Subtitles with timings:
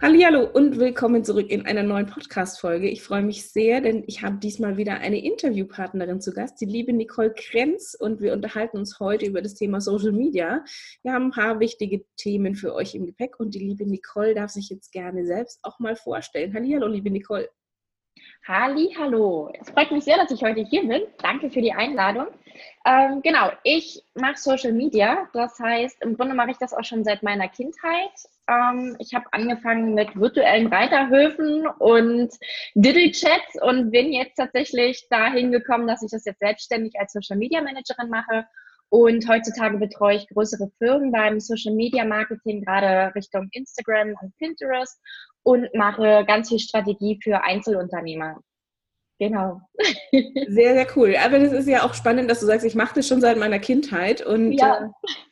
[0.00, 2.88] Hallo und willkommen zurück in einer neuen Podcast-Folge.
[2.88, 6.92] Ich freue mich sehr, denn ich habe diesmal wieder eine Interviewpartnerin zu Gast, die liebe
[6.92, 10.64] Nicole Krenz, und wir unterhalten uns heute über das Thema Social Media.
[11.02, 14.50] Wir haben ein paar wichtige Themen für euch im Gepäck und die liebe Nicole darf
[14.50, 16.54] sich jetzt gerne selbst auch mal vorstellen.
[16.54, 17.48] Hallo, liebe Nicole.
[18.46, 19.50] Halli, hallo.
[19.60, 21.02] Es freut mich sehr, dass ich heute hier bin.
[21.20, 22.28] Danke für die Einladung.
[22.86, 25.28] Ähm, genau, ich mache Social Media.
[25.32, 28.12] Das heißt, im Grunde mache ich das auch schon seit meiner Kindheit.
[28.48, 32.30] Ähm, ich habe angefangen mit virtuellen Reiterhöfen und
[32.74, 37.60] Diddle-Chats und bin jetzt tatsächlich dahin gekommen, dass ich das jetzt selbstständig als Social Media
[37.60, 38.46] Managerin mache.
[38.90, 44.98] Und heutzutage betreue ich größere Firmen beim Social Media Marketing, gerade Richtung Instagram und Pinterest
[45.42, 48.40] und mache ganz viel Strategie für Einzelunternehmer.
[49.18, 49.60] Genau.
[50.48, 51.16] Sehr, sehr cool.
[51.16, 53.58] Aber das ist ja auch spannend, dass du sagst, ich mache das schon seit meiner
[53.58, 54.88] Kindheit und ja, äh,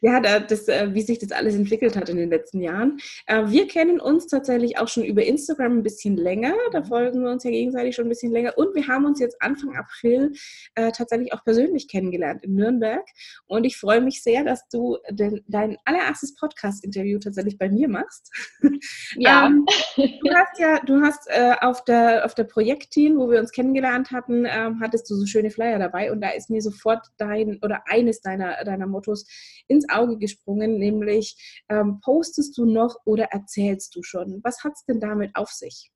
[0.07, 2.99] ja das, äh, wie sich das alles entwickelt hat in den letzten Jahren.
[3.27, 6.55] Äh, wir kennen uns tatsächlich auch schon über Instagram ein bisschen länger.
[6.73, 6.85] Da mhm.
[6.87, 8.57] folgen wir uns ja gegenseitig schon ein bisschen länger.
[8.57, 10.33] Und wir haben uns jetzt Anfang April
[10.75, 13.05] äh, tatsächlich auch persönlich kennengelernt in Nürnberg.
[13.47, 18.33] Und ich freue mich sehr, dass du dein allererstes Podcast-Interview tatsächlich bei mir machst.
[19.19, 19.47] Ja.
[19.47, 19.65] ähm,
[19.97, 21.29] du hast ja, du hast
[21.61, 25.27] auf der, auf der Projektteam, wo wir uns kennengelernt kennengelernt hatten, ähm, hattest du so
[25.27, 29.27] schöne Flyer dabei und da ist mir sofort dein oder eines deiner, deiner Mottos
[29.69, 34.41] ins Auge gesprungen, nämlich ähm, postest du noch oder erzählst du schon?
[34.45, 35.91] Was hat es denn damit auf sich?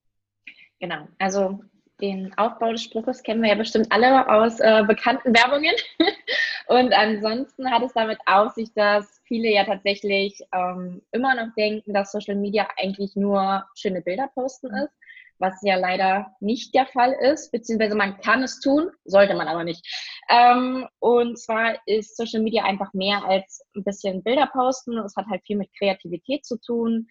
[0.79, 1.61] Genau, also
[2.01, 5.75] den Aufbau des Spruches kennen wir ja bestimmt alle aus äh, bekannten Werbungen.
[6.69, 11.93] und ansonsten hat es damit auf sich, dass viele ja tatsächlich ähm, immer noch denken,
[11.93, 14.93] dass Social Media eigentlich nur schöne Bilder posten ist
[15.41, 19.65] was ja leider nicht der Fall ist, beziehungsweise man kann es tun, sollte man aber
[19.65, 19.85] nicht.
[20.29, 24.99] Ähm, und zwar ist Social Media einfach mehr als ein bisschen Bilder posten.
[24.99, 27.09] Es hat halt viel mit Kreativität zu tun.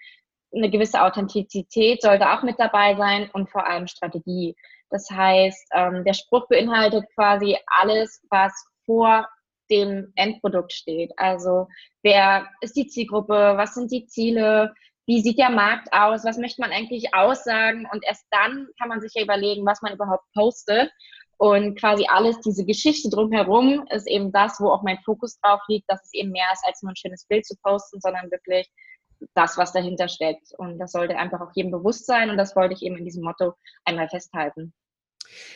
[0.54, 4.56] Eine gewisse Authentizität sollte auch mit dabei sein und vor allem Strategie.
[4.90, 8.54] Das heißt, ähm, der Spruch beinhaltet quasi alles, was
[8.86, 9.28] vor
[9.70, 11.12] dem Endprodukt steht.
[11.18, 11.68] Also
[12.02, 14.74] wer ist die Zielgruppe, was sind die Ziele,
[15.10, 19.02] wie sieht der Markt aus, was möchte man eigentlich aussagen und erst dann kann man
[19.02, 20.92] sich ja überlegen, was man überhaupt postet.
[21.38, 25.90] Und quasi alles, diese Geschichte drumherum ist eben das, wo auch mein Fokus drauf liegt,
[25.90, 28.70] dass es eben mehr ist, als nur ein schönes Bild zu posten, sondern wirklich
[29.34, 30.54] das, was dahinter steckt.
[30.60, 33.24] Und das sollte einfach auch jedem bewusst sein und das wollte ich eben in diesem
[33.24, 33.54] Motto
[33.86, 34.76] einmal festhalten.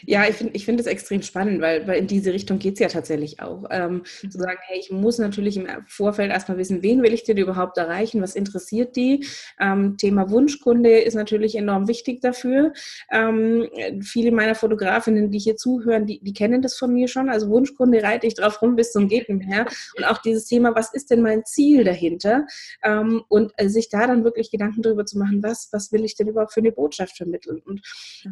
[0.05, 2.79] Ja, ich finde ich find das extrem spannend, weil, weil in diese Richtung geht es
[2.79, 3.65] ja tatsächlich auch.
[3.71, 4.31] Ähm, mhm.
[4.31, 7.77] Zu sagen, hey, ich muss natürlich im Vorfeld erstmal wissen, wen will ich denn überhaupt
[7.77, 9.25] erreichen, was interessiert die.
[9.59, 12.73] Ähm, Thema Wunschkunde ist natürlich enorm wichtig dafür.
[13.11, 13.67] Ähm,
[14.01, 17.29] viele meiner Fotografinnen, die hier zuhören, die, die kennen das von mir schon.
[17.29, 19.65] Also Wunschkunde reite ich drauf rum bis zum Geht her.
[19.97, 22.45] Und auch dieses Thema, was ist denn mein Ziel dahinter?
[22.83, 26.15] Ähm, und äh, sich da dann wirklich Gedanken darüber zu machen, was, was will ich
[26.15, 27.61] denn überhaupt für eine Botschaft vermitteln?
[27.65, 27.81] Und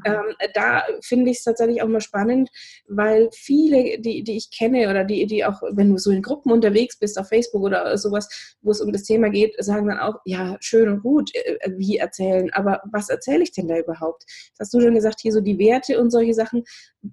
[0.06, 2.50] ähm, da finde ich es tatsächlich auch mal spannend,
[2.88, 6.52] weil viele, die, die ich kenne oder die, die auch, wenn du so in Gruppen
[6.52, 10.16] unterwegs bist auf Facebook oder sowas, wo es um das Thema geht, sagen dann auch,
[10.25, 14.24] ja, schön und gut, äh, äh, wie erzählen, aber was erzähle ich denn da überhaupt?
[14.58, 16.64] Das hast du schon gesagt, hier so die Werte und solche Sachen.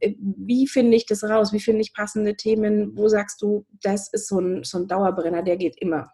[0.01, 1.53] Äh, wie finde ich das raus?
[1.53, 2.97] Wie finde ich passende Themen?
[2.97, 6.13] Wo sagst du, das ist so ein, so ein Dauerbrenner, der geht immer?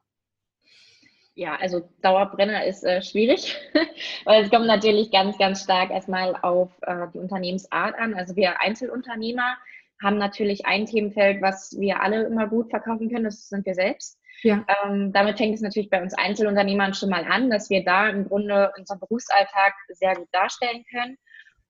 [1.35, 3.57] Ja, also Dauerbrenner ist äh, schwierig,
[4.25, 8.15] weil es kommt natürlich ganz, ganz stark erstmal auf äh, die Unternehmensart an.
[8.15, 9.57] Also wir Einzelunternehmer
[10.03, 14.19] haben natürlich ein Themenfeld, was wir alle immer gut verkaufen können, das sind wir selbst.
[14.43, 14.65] Ja.
[14.85, 18.29] Ähm, damit fängt es natürlich bei uns Einzelunternehmern schon mal an, dass wir da im
[18.29, 21.17] Grunde unseren Berufsalltag sehr gut darstellen können.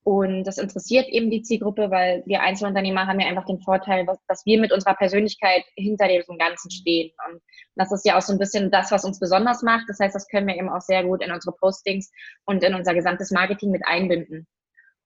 [0.05, 4.45] Und das interessiert eben die Zielgruppe, weil wir Einzelunternehmer haben ja einfach den Vorteil, dass
[4.45, 7.11] wir mit unserer Persönlichkeit hinter dem Ganzen stehen.
[7.27, 7.41] Und
[7.75, 9.89] das ist ja auch so ein bisschen das, was uns besonders macht.
[9.89, 12.11] Das heißt, das können wir eben auch sehr gut in unsere Postings
[12.45, 14.47] und in unser gesamtes Marketing mit einbinden.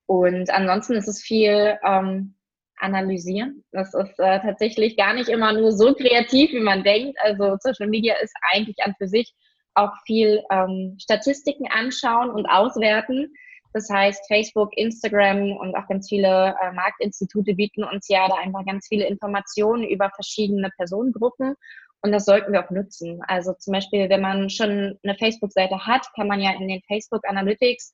[0.06, 2.34] Und ansonsten ist es viel ähm,
[2.78, 3.64] analysieren.
[3.70, 7.16] Das ist äh, tatsächlich gar nicht immer nur so kreativ, wie man denkt.
[7.22, 9.32] Also Social Media ist eigentlich an für sich
[9.74, 13.32] auch viel ähm, Statistiken anschauen und auswerten
[13.72, 18.64] das heißt, Facebook, Instagram und auch ganz viele äh, Marktinstitute bieten uns ja da einfach
[18.64, 21.54] ganz viele Informationen über verschiedene Personengruppen.
[22.00, 23.20] Und das sollten wir auch nutzen.
[23.26, 27.28] Also zum Beispiel, wenn man schon eine Facebook-Seite hat, kann man ja in den Facebook
[27.28, 27.92] Analytics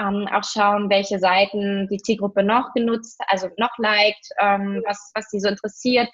[0.00, 5.28] ähm, auch schauen, welche Seiten die Zielgruppe noch genutzt, also noch liked, ähm, was, was
[5.28, 6.08] die so interessiert.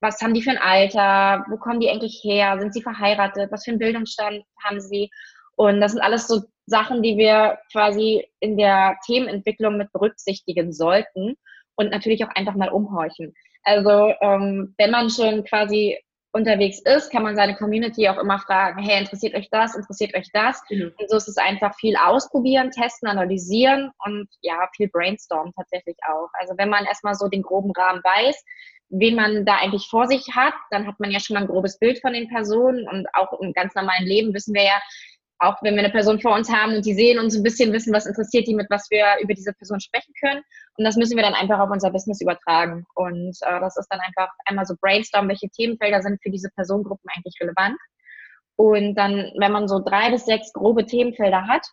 [0.00, 3.64] was haben die für ein Alter, wo kommen die eigentlich her, sind sie verheiratet, was
[3.64, 5.10] für einen Bildungsstand haben sie.
[5.56, 11.36] Und das sind alles so Sachen, die wir quasi in der Themenentwicklung mit berücksichtigen sollten
[11.76, 13.34] und natürlich auch einfach mal umhorchen.
[13.62, 15.98] Also ähm, wenn man schon quasi
[16.36, 20.28] unterwegs ist, kann man seine Community auch immer fragen, hey, interessiert euch das, interessiert euch
[20.32, 20.62] das?
[20.70, 20.92] Mhm.
[20.98, 26.28] Und so ist es einfach viel ausprobieren, testen, analysieren und ja, viel brainstormen tatsächlich auch.
[26.34, 28.44] Also wenn man erstmal so den groben Rahmen weiß,
[28.90, 31.78] wen man da eigentlich vor sich hat, dann hat man ja schon mal ein grobes
[31.78, 34.80] Bild von den Personen und auch im ganz normalen Leben wissen wir ja,
[35.38, 37.92] auch wenn wir eine Person vor uns haben und die sehen uns ein bisschen wissen,
[37.92, 40.42] was interessiert die, mit was wir über diese Person sprechen können.
[40.76, 42.86] Und das müssen wir dann einfach auf unser Business übertragen.
[42.94, 47.10] Und äh, das ist dann einfach einmal so brainstorm, welche Themenfelder sind für diese Personengruppen
[47.14, 47.76] eigentlich relevant.
[48.56, 51.66] Und dann, wenn man so drei bis sechs grobe Themenfelder hat,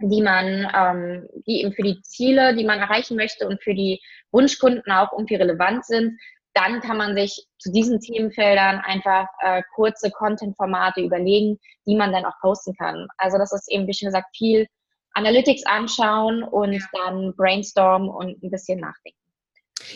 [0.00, 4.00] die man, ähm, die eben für die Ziele, die man erreichen möchte und für die
[4.30, 6.18] Wunschkunden auch irgendwie relevant sind,
[6.58, 12.24] dann kann man sich zu diesen Themenfeldern einfach äh, kurze Content-Formate überlegen, die man dann
[12.24, 13.06] auch posten kann.
[13.16, 14.66] Also das ist eben, wie schon gesagt, viel
[15.12, 19.17] Analytics anschauen und dann brainstormen und ein bisschen nachdenken.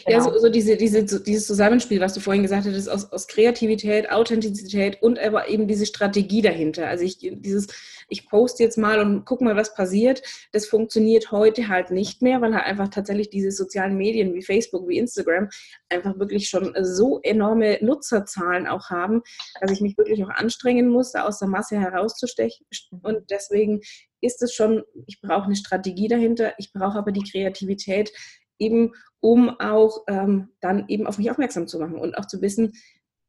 [0.07, 0.19] Genau.
[0.19, 3.27] Ja, so, so, diese, diese, so dieses Zusammenspiel, was du vorhin gesagt hattest, aus, aus
[3.27, 6.87] Kreativität, Authentizität und aber eben diese Strategie dahinter.
[6.87, 7.69] Also ich dieses,
[8.09, 12.41] ich poste jetzt mal und guck mal, was passiert, das funktioniert heute halt nicht mehr,
[12.41, 15.49] weil halt einfach tatsächlich diese sozialen Medien wie Facebook, wie Instagram
[15.89, 19.23] einfach wirklich schon so enorme Nutzerzahlen auch haben,
[19.61, 22.67] dass ich mich wirklich auch anstrengen muss, da aus der Masse herauszustechen.
[23.03, 23.81] Und deswegen
[24.21, 28.13] ist es schon, ich brauche eine Strategie dahinter, ich brauche aber die Kreativität,
[28.63, 32.73] eben um auch ähm, dann eben auf mich aufmerksam zu machen und auch zu wissen,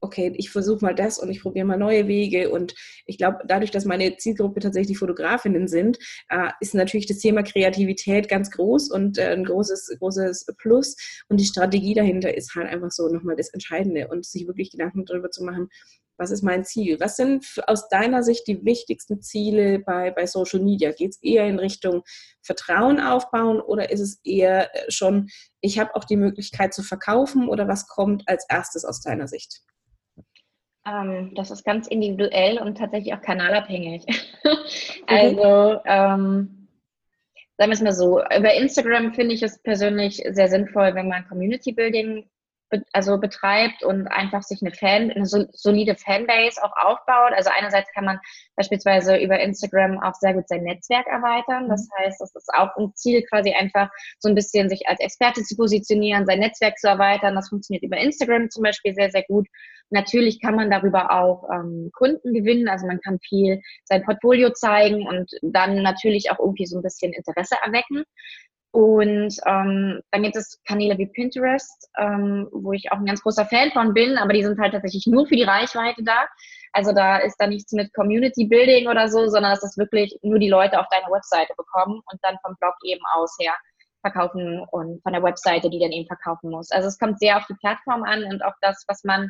[0.03, 2.49] okay, ich versuche mal das und ich probiere mal neue Wege.
[2.49, 2.75] Und
[3.05, 5.97] ich glaube, dadurch, dass meine Zielgruppe tatsächlich Fotografinnen sind,
[6.29, 10.97] äh, ist natürlich das Thema Kreativität ganz groß und äh, ein großes, großes Plus.
[11.29, 15.05] Und die Strategie dahinter ist halt einfach so nochmal das Entscheidende und sich wirklich Gedanken
[15.05, 15.69] darüber zu machen,
[16.17, 16.99] was ist mein Ziel?
[16.99, 20.91] Was sind aus deiner Sicht die wichtigsten Ziele bei, bei Social Media?
[20.91, 22.03] Geht es eher in Richtung
[22.41, 25.29] Vertrauen aufbauen oder ist es eher äh, schon,
[25.61, 29.61] ich habe auch die Möglichkeit zu verkaufen oder was kommt als erstes aus deiner Sicht?
[30.85, 34.05] Ähm, das ist ganz individuell und tatsächlich auch kanalabhängig.
[35.07, 36.67] also, ähm,
[37.57, 41.27] sagen wir es mal so, über Instagram finde ich es persönlich sehr sinnvoll, wenn man
[41.27, 42.29] Community Building
[42.91, 47.33] also betreibt und einfach sich eine Fan, eine solide Fanbase auch aufbaut.
[47.35, 48.19] Also einerseits kann man
[48.55, 51.69] beispielsweise über Instagram auch sehr gut sein Netzwerk erweitern.
[51.69, 52.05] Das mhm.
[52.05, 53.89] heißt, das ist auch ein Ziel, quasi einfach
[54.19, 57.35] so ein bisschen sich als Experte zu positionieren, sein Netzwerk zu erweitern.
[57.35, 59.47] Das funktioniert über Instagram zum Beispiel sehr, sehr gut.
[59.89, 62.67] Natürlich kann man darüber auch ähm, Kunden gewinnen.
[62.67, 67.13] Also man kann viel sein Portfolio zeigen und dann natürlich auch irgendwie so ein bisschen
[67.13, 68.03] Interesse erwecken.
[68.73, 73.45] Und ähm, dann gibt es Kanäle wie Pinterest, ähm, wo ich auch ein ganz großer
[73.45, 76.27] Fan von bin, aber die sind halt tatsächlich nur für die Reichweite da.
[76.71, 80.39] Also da ist da nichts mit Community Building oder so, sondern es ist wirklich nur
[80.39, 83.53] die Leute auf deine Webseite bekommen und dann vom Blog eben aus her
[84.01, 86.71] verkaufen und von der Webseite, die dann eben verkaufen muss.
[86.71, 89.29] Also es kommt sehr auf die Plattform an und auf das, was man,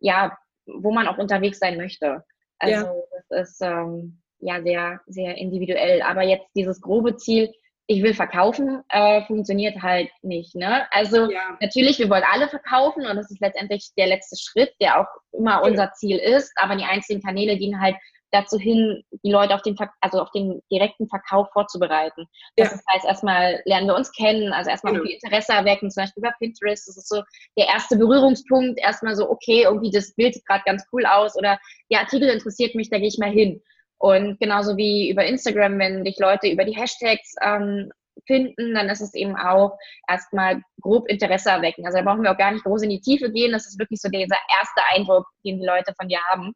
[0.00, 0.36] ja,
[0.66, 2.24] wo man auch unterwegs sein möchte.
[2.58, 2.94] Also ja.
[3.28, 6.02] das ist ähm, ja sehr, sehr individuell.
[6.02, 7.52] Aber jetzt dieses grobe Ziel,
[7.92, 10.54] ich will verkaufen, äh, funktioniert halt nicht.
[10.54, 10.86] Ne?
[10.90, 11.56] Also ja.
[11.60, 15.52] natürlich, wir wollen alle verkaufen und das ist letztendlich der letzte Schritt, der auch immer
[15.52, 15.60] ja.
[15.60, 16.52] unser Ziel ist.
[16.56, 17.96] Aber die einzelnen Kanäle dienen halt
[18.32, 22.26] dazu hin, die Leute auf den, also auf den direkten Verkauf vorzubereiten.
[22.56, 22.78] Das ja.
[22.92, 25.04] heißt, erstmal lernen wir uns kennen, also erstmal genau.
[25.04, 26.88] Interesse erwecken, zum Beispiel über Pinterest.
[26.88, 27.22] Das ist so
[27.58, 28.78] der erste Berührungspunkt.
[28.78, 31.58] Erstmal so, okay, irgendwie das Bild sieht gerade ganz cool aus oder
[31.90, 33.62] der Artikel interessiert mich, da gehe ich mal hin.
[34.02, 37.92] Und genauso wie über Instagram, wenn dich Leute über die Hashtags ähm,
[38.26, 39.78] finden, dann ist es eben auch
[40.08, 41.86] erstmal grob Interesse erwecken.
[41.86, 43.52] Also da brauchen wir auch gar nicht groß in die Tiefe gehen.
[43.52, 46.52] Das ist wirklich so dieser erste Eindruck, den die Leute von dir haben.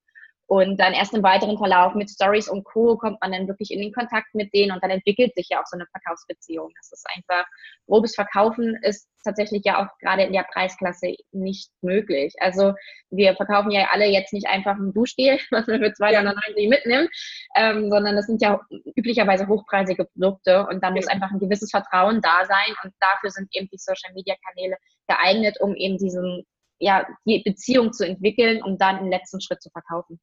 [0.47, 2.97] Und dann erst im weiteren Verlauf mit Stories und Co.
[2.97, 5.67] kommt man dann wirklich in den Kontakt mit denen und dann entwickelt sich ja auch
[5.67, 6.71] so eine Verkaufsbeziehung.
[6.77, 7.45] Das ist einfach,
[7.87, 12.35] grobes Verkaufen ist tatsächlich ja auch gerade in der Preisklasse nicht möglich.
[12.39, 12.75] Also
[13.11, 17.11] wir verkaufen ja alle jetzt nicht einfach ein Duschgel, was man für 2,99 mitnimmt,
[17.57, 18.61] ähm, sondern das sind ja
[18.95, 23.49] üblicherweise hochpreisige Produkte und da muss einfach ein gewisses Vertrauen da sein und dafür sind
[23.51, 24.77] eben die Social Media Kanäle
[25.09, 26.47] geeignet, um eben diesen
[26.79, 30.21] ja, die Beziehung zu entwickeln, um dann im letzten Schritt zu verkaufen.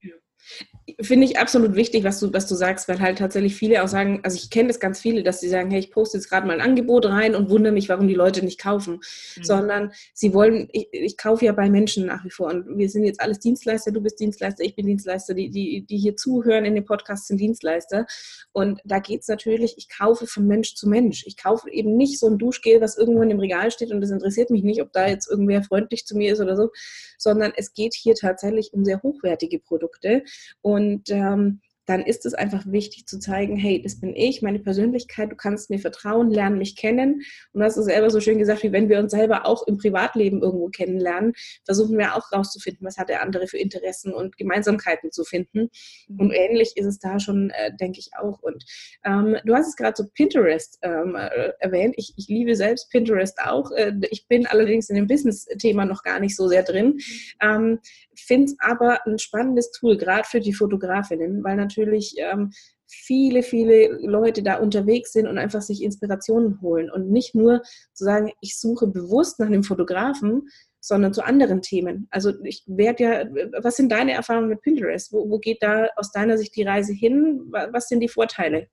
[1.01, 4.19] Finde ich absolut wichtig, was du, was du sagst, weil halt tatsächlich viele auch sagen,
[4.23, 6.59] also ich kenne das ganz viele, dass sie sagen, hey, ich poste jetzt gerade mal
[6.59, 9.43] ein Angebot rein und wundere mich, warum die Leute nicht kaufen, mhm.
[9.43, 13.05] sondern sie wollen, ich, ich kaufe ja bei Menschen nach wie vor und wir sind
[13.05, 16.75] jetzt alles Dienstleister, du bist Dienstleister, ich bin Dienstleister, die, die, die hier zuhören in
[16.75, 18.05] dem Podcast sind Dienstleister
[18.51, 21.23] und da geht es natürlich, ich kaufe von Mensch zu Mensch.
[21.25, 24.11] Ich kaufe eben nicht so ein Duschgel, was irgendwo in dem Regal steht und das
[24.11, 26.69] interessiert mich nicht, ob da jetzt irgendwer freundlich zu mir ist oder so,
[27.17, 30.23] sondern es geht hier tatsächlich um sehr hochwertige Produkte.
[30.61, 35.31] Und ähm, dann ist es einfach wichtig zu zeigen, hey, das bin ich, meine Persönlichkeit,
[35.31, 37.21] du kannst mir vertrauen, lern mich kennen.
[37.51, 39.77] Und du hast es selber so schön gesagt, wie wenn wir uns selber auch im
[39.77, 41.33] Privatleben irgendwo kennenlernen,
[41.65, 45.69] versuchen wir auch rauszufinden, was hat der andere für Interessen und Gemeinsamkeiten zu finden.
[46.07, 46.19] Mhm.
[46.19, 48.41] Und ähnlich ist es da schon, äh, denke ich, auch.
[48.41, 48.63] Und
[49.03, 51.95] ähm, du hast es gerade so Pinterest ähm, äh, erwähnt.
[51.97, 53.71] Ich, ich, liebe selbst Pinterest auch.
[53.71, 56.99] Äh, ich bin allerdings in dem Business-Thema noch gar nicht so sehr drin.
[57.41, 57.79] Ähm,
[58.15, 62.51] Finde es aber ein spannendes Tool, gerade für die Fotografinnen, weil natürlich ähm,
[62.87, 67.61] viele, viele Leute da unterwegs sind und einfach sich Inspirationen holen und nicht nur
[67.93, 70.47] zu sagen, ich suche bewusst nach einem Fotografen,
[70.79, 72.07] sondern zu anderen Themen.
[72.11, 73.25] Also ich werde ja,
[73.61, 75.13] was sind deine Erfahrungen mit Pinterest?
[75.13, 77.41] Wo, wo geht da aus deiner Sicht die Reise hin?
[77.71, 78.67] Was sind die Vorteile?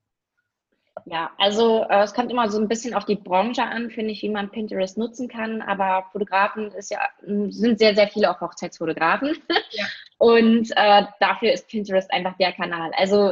[1.05, 4.23] Ja, also äh, es kommt immer so ein bisschen auf die Branche an, finde ich,
[4.23, 5.63] wie man Pinterest nutzen kann.
[5.63, 9.37] Aber Fotografen ist ja, sind sehr, sehr viele auch Hochzeitsfotografen.
[9.71, 9.85] Ja.
[10.19, 12.91] Und äh, dafür ist Pinterest einfach der Kanal.
[12.97, 13.31] Also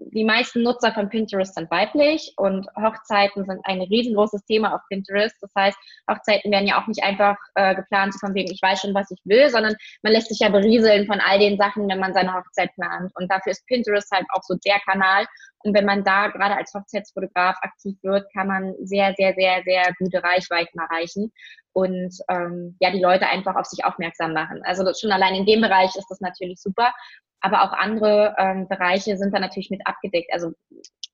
[0.00, 5.36] die meisten Nutzer von Pinterest sind weiblich und Hochzeiten sind ein riesengroßes Thema auf Pinterest.
[5.40, 5.76] Das heißt,
[6.10, 9.20] Hochzeiten werden ja auch nicht einfach äh, geplant, von wegen, ich weiß schon, was ich
[9.24, 12.72] will, sondern man lässt sich ja berieseln von all den Sachen, wenn man seine Hochzeit
[12.74, 13.12] plant.
[13.16, 15.26] Und dafür ist Pinterest halt auch so der Kanal.
[15.64, 19.92] Und wenn man da gerade als Hochzeitsfotograf aktiv wird, kann man sehr, sehr, sehr, sehr
[19.98, 21.32] gute Reichweiten erreichen
[21.72, 24.62] und ähm, ja, die Leute einfach auf sich aufmerksam machen.
[24.64, 26.92] Also schon allein in dem Bereich ist das natürlich super
[27.40, 30.32] aber auch andere ähm, Bereiche sind da natürlich mit abgedeckt.
[30.32, 30.52] Also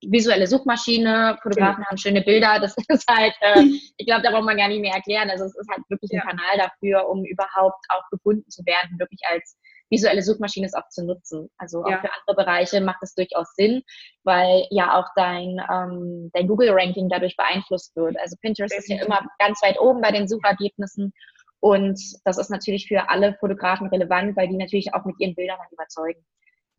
[0.07, 1.88] visuelle Suchmaschine, Fotografen ja.
[1.88, 3.64] haben schöne Bilder, das ist halt, äh,
[3.97, 5.31] ich glaube, da braucht man gar nicht mehr erklären.
[5.31, 6.23] Also es ist halt wirklich ja.
[6.23, 9.57] ein Kanal dafür, um überhaupt auch gefunden zu werden, wirklich als
[9.90, 11.50] visuelle Suchmaschine es auch zu nutzen.
[11.59, 12.00] Also auch ja.
[12.00, 13.83] für andere Bereiche macht es durchaus Sinn,
[14.25, 18.19] weil ja auch dein, ähm, dein Google-Ranking dadurch beeinflusst wird.
[18.19, 21.12] Also Pinterest ist ja immer ganz weit oben bei den Suchergebnissen
[21.64, 25.56] und das ist natürlich für alle Fotografen relevant, weil die natürlich auch mit ihren Bildern
[25.73, 26.23] überzeugen.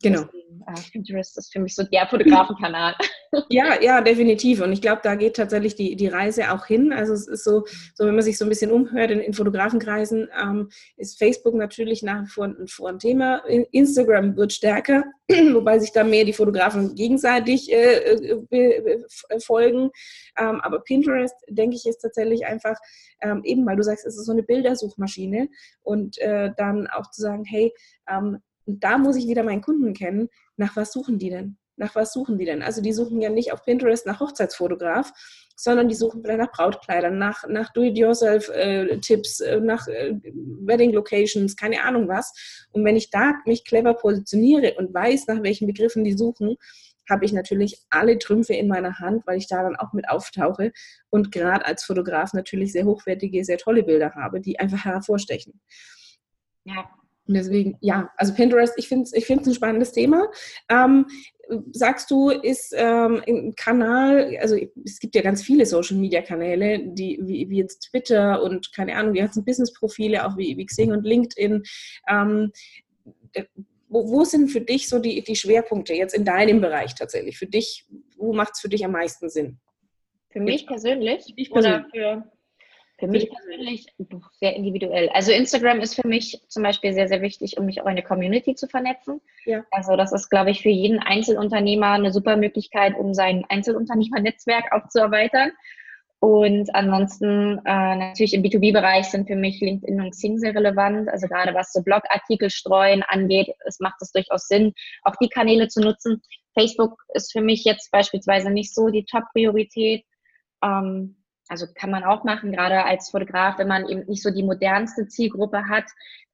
[0.02, 0.24] Genau.
[0.24, 2.94] Deswegen, äh, Pinterest ist für mich so der Fotografenkanal.
[3.50, 4.62] Ja, ja, definitiv.
[4.62, 6.92] Und ich glaube, da geht tatsächlich die, die Reise auch hin.
[6.92, 10.28] Also es ist so, so wenn man sich so ein bisschen umhört in, in Fotografenkreisen,
[10.40, 13.44] ähm, ist Facebook natürlich nach wie vor ein, vor ein Thema.
[13.72, 15.04] Instagram wird stärker,
[15.52, 18.16] wobei sich da mehr die Fotografen gegenseitig äh,
[18.50, 19.90] äh, folgen.
[20.38, 22.78] Ähm, aber Pinterest, denke ich, ist tatsächlich einfach,
[23.20, 25.48] ähm, eben weil du sagst, es ist so eine Bildersuchmaschine
[25.82, 27.74] und äh, dann auch zu sagen, hey,
[28.08, 30.28] ähm, und da muss ich wieder meinen Kunden kennen.
[30.56, 31.56] Nach was suchen die denn?
[31.76, 32.62] Nach was suchen die denn?
[32.62, 35.12] Also die suchen ja nicht auf Pinterest nach Hochzeitsfotograf,
[35.56, 42.08] sondern die suchen vielleicht nach Brautkleidern, nach, nach Do-it-yourself-Tipps, äh, nach äh, Wedding-Locations, keine Ahnung
[42.08, 42.66] was.
[42.72, 46.56] Und wenn ich da mich clever positioniere und weiß, nach welchen Begriffen die suchen,
[47.08, 50.72] habe ich natürlich alle Trümpfe in meiner Hand, weil ich da dann auch mit auftauche
[51.08, 55.60] und gerade als Fotograf natürlich sehr hochwertige, sehr tolle Bilder habe, die einfach hervorstechen.
[56.64, 56.90] Ja,
[57.26, 60.30] und deswegen, ja, also Pinterest, ich finde es ich ein spannendes Thema.
[60.68, 61.06] Ähm,
[61.72, 67.48] sagst du, ist ähm, ein Kanal, also es gibt ja ganz viele Social-Media-Kanäle, die wie,
[67.48, 71.62] wie, jetzt Twitter und keine Ahnung, die ganzen Business-Profile, auch wie, wie Xing und LinkedIn.
[72.08, 72.52] Ähm,
[73.88, 77.38] wo, wo, sind für dich so die, die Schwerpunkte jetzt in deinem Bereich tatsächlich?
[77.38, 79.58] Für dich, wo macht es für dich am meisten Sinn?
[80.30, 81.34] Für mich persönlich?
[81.36, 81.84] Dich persönlich.
[81.94, 82.35] Oder für
[82.98, 83.86] für mich persönlich
[84.40, 85.10] sehr individuell.
[85.10, 88.04] Also Instagram ist für mich zum Beispiel sehr, sehr wichtig, um mich auch in der
[88.04, 89.20] Community zu vernetzen.
[89.44, 89.64] Ja.
[89.70, 94.88] Also das ist, glaube ich, für jeden Einzelunternehmer eine super Möglichkeit, um sein Einzelunternehmernetzwerk auch
[94.88, 95.52] zu erweitern.
[96.18, 101.10] Und ansonsten äh, natürlich im B2B-Bereich sind für mich LinkedIn und Xing sehr relevant.
[101.10, 104.72] Also gerade was so Blogartikel streuen angeht, es macht es durchaus Sinn,
[105.02, 106.22] auch die Kanäle zu nutzen.
[106.58, 110.04] Facebook ist für mich jetzt beispielsweise nicht so die Top-Priorität.
[110.64, 111.16] Ähm,
[111.48, 115.06] also kann man auch machen, gerade als Fotograf, wenn man eben nicht so die modernste
[115.06, 115.84] Zielgruppe hat,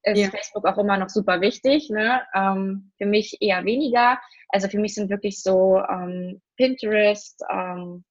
[0.05, 0.31] ist ja.
[0.31, 1.91] Facebook auch immer noch super wichtig.
[1.91, 2.23] Ne?
[2.35, 4.19] Ähm, für mich eher weniger.
[4.49, 8.05] Also für mich sind wirklich so ähm, Pinterest, ähm,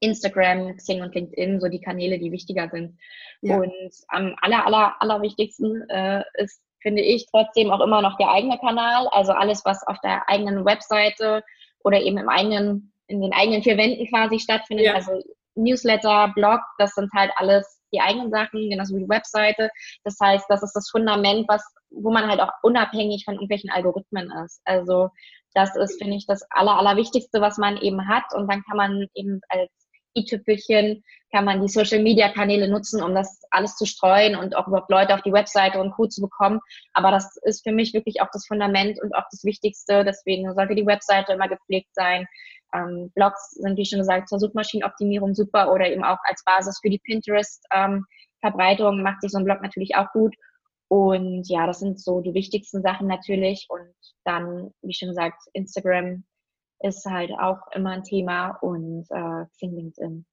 [0.00, 2.98] Instagram, Xing und LinkedIn so die Kanäle, die wichtiger sind.
[3.42, 3.56] Ja.
[3.56, 3.72] Und
[4.08, 8.58] am aller, aller, aller wichtigsten äh, ist, finde ich, trotzdem auch immer noch der eigene
[8.58, 9.08] Kanal.
[9.08, 11.42] Also alles, was auf der eigenen Webseite
[11.82, 14.86] oder eben im eigenen, in den eigenen vier Wänden quasi stattfindet.
[14.86, 14.94] Ja.
[14.94, 15.20] Also
[15.54, 19.70] Newsletter, Blog, das sind halt alles die eigenen Sachen, genauso wie die Webseite.
[20.04, 24.30] Das heißt, das ist das Fundament, was, wo man halt auch unabhängig von irgendwelchen Algorithmen
[24.44, 24.60] ist.
[24.64, 25.10] Also
[25.54, 28.32] das ist, finde ich, das Aller, Allerwichtigste, was man eben hat.
[28.34, 29.70] Und dann kann man eben als
[30.16, 31.02] i-Tüpfelchen
[31.32, 34.90] kann man die Social Media Kanäle nutzen, um das alles zu streuen und auch überhaupt
[34.90, 36.06] Leute auf die Webseite und Co.
[36.06, 36.60] zu bekommen.
[36.92, 40.04] Aber das ist für mich wirklich auch das Fundament und auch das Wichtigste.
[40.04, 42.26] Deswegen sollte die Webseite immer gepflegt sein.
[42.74, 46.90] Ähm, Blogs sind, wie schon gesagt, zur Suchmaschinenoptimierung super oder eben auch als Basis für
[46.90, 47.64] die Pinterest.
[47.72, 48.04] Ähm,
[48.42, 50.34] macht sich so ein Blog natürlich auch gut.
[50.88, 53.66] Und ja, das sind so die wichtigsten Sachen natürlich.
[53.68, 56.24] Und dann, wie schon gesagt, Instagram
[56.80, 60.26] ist halt auch immer ein Thema und äh, Xing LinkedIn.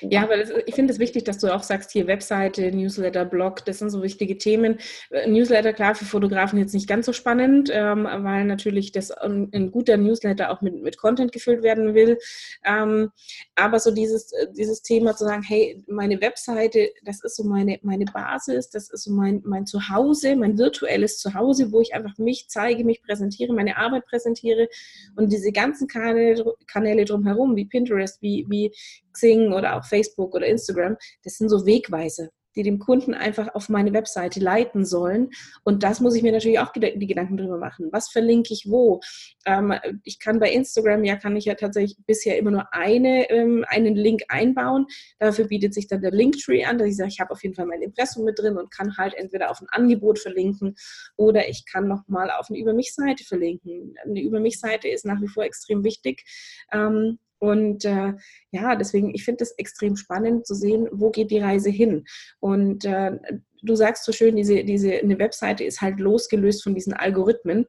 [0.00, 3.64] Ja, weil es, ich finde es wichtig, dass du auch sagst, hier Webseite, Newsletter, Blog,
[3.64, 4.78] das sind so wichtige Themen.
[5.10, 9.50] Äh, Newsletter, klar, für Fotografen jetzt nicht ganz so spannend, ähm, weil natürlich das ein,
[9.52, 12.18] ein, guter Newsletter auch mit, mit Content gefüllt werden will.
[12.64, 13.10] Ähm,
[13.54, 17.78] aber so dieses, äh, dieses Thema zu sagen, hey, meine Webseite, das ist so meine,
[17.82, 22.48] meine Basis, das ist so mein, mein Zuhause, mein virtuelles Zuhause, wo ich einfach mich
[22.48, 24.68] zeige, mich präsentiere, meine Arbeit präsentiere
[25.16, 28.72] und diese ganzen Kanäle, Kanäle drumherum, wie Pinterest, wie, wie
[29.12, 33.68] Xing oder auch Facebook oder Instagram, das sind so Wegweise, die dem Kunden einfach auf
[33.68, 35.30] meine Webseite leiten sollen.
[35.64, 37.88] Und das muss ich mir natürlich auch die Gedanken drüber machen.
[37.92, 39.00] Was verlinke ich wo?
[39.46, 39.74] Ähm,
[40.04, 43.96] ich kann bei Instagram, ja, kann ich ja tatsächlich bisher immer nur eine, ähm, einen
[43.96, 44.86] Link einbauen.
[45.18, 47.66] Dafür bietet sich dann der Linktree an, dass ich sage, ich habe auf jeden Fall
[47.66, 50.74] mein Impressum mit drin und kann halt entweder auf ein Angebot verlinken
[51.16, 53.94] oder ich kann nochmal auf eine Über mich-Seite verlinken.
[54.04, 56.24] Eine Über mich-Seite ist nach wie vor extrem wichtig.
[56.72, 58.12] Ähm, und äh,
[58.52, 62.04] ja, deswegen, ich finde es extrem spannend zu sehen, wo geht die Reise hin.
[62.38, 63.18] Und äh,
[63.64, 67.66] du sagst so schön, diese, diese eine Webseite ist halt losgelöst von diesen Algorithmen.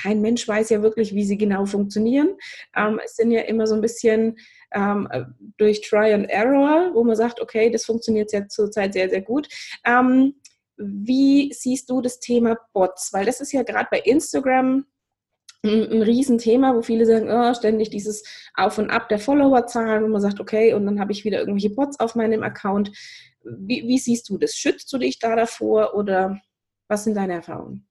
[0.00, 2.38] Kein Mensch weiß ja wirklich, wie sie genau funktionieren.
[2.74, 4.38] Ähm, es sind ja immer so ein bisschen
[4.72, 5.06] ähm,
[5.58, 9.46] durch Try and Error, wo man sagt, okay, das funktioniert ja zurzeit sehr, sehr gut.
[9.84, 10.36] Ähm,
[10.78, 13.12] wie siehst du das Thema Bots?
[13.12, 14.86] Weil das ist ja gerade bei Instagram
[15.64, 20.20] ein, Riesenthema, wo viele sagen, oh, ständig dieses Auf und Ab der Followerzahlen, wo man
[20.20, 22.90] sagt, okay, und dann habe ich wieder irgendwelche Bots auf meinem Account.
[23.44, 24.54] Wie, wie siehst du das?
[24.54, 26.40] Schützt du dich da davor oder
[26.88, 27.86] was sind deine Erfahrungen?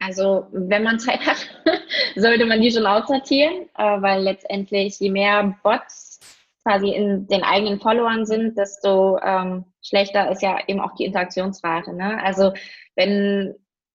[0.00, 1.48] Also, wenn man Zeit hat,
[2.16, 6.20] sollte man die schon aussortieren, äh, weil letztendlich je mehr Bots
[6.62, 11.94] quasi in den eigenen Followern sind, desto ähm, schlechter ist ja eben auch die Interaktionsrate.
[11.94, 12.22] Ne?
[12.22, 12.52] Also,
[12.96, 13.54] wenn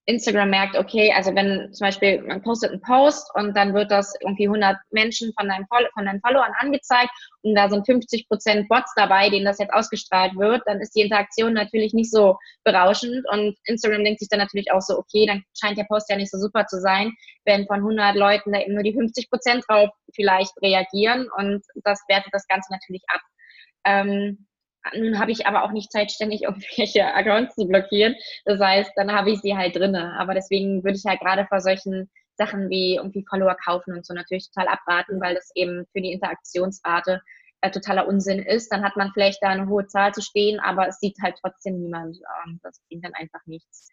[0.09, 4.15] Instagram merkt, okay, also wenn zum Beispiel man postet einen Post und dann wird das
[4.21, 7.11] irgendwie 100 Menschen von deinen, von deinen Followern angezeigt
[7.43, 11.01] und da sind 50 Prozent Bots dabei, denen das jetzt ausgestrahlt wird, dann ist die
[11.01, 15.43] Interaktion natürlich nicht so berauschend und Instagram denkt sich dann natürlich auch so, okay, dann
[15.59, 17.13] scheint der Post ja nicht so super zu sein,
[17.45, 22.01] wenn von 100 Leuten da eben nur die 50 Prozent drauf vielleicht reagieren und das
[22.07, 23.21] wertet das Ganze natürlich ab.
[23.85, 24.48] Ähm,
[24.95, 28.15] nun habe ich aber auch nicht Zeit, ständig irgendwelche Accounts zu blockieren.
[28.45, 30.13] Das heißt, dann habe ich sie halt drinne.
[30.19, 34.13] Aber deswegen würde ich halt gerade vor solchen Sachen wie irgendwie Follower kaufen und so
[34.13, 37.21] natürlich total abraten, weil das eben für die Interaktionsrate
[37.61, 38.71] äh, totaler Unsinn ist.
[38.71, 41.79] Dann hat man vielleicht da eine hohe Zahl zu stehen, aber es sieht halt trotzdem
[41.79, 42.17] niemand.
[42.45, 43.89] Ähm, das bringt dann einfach nichts.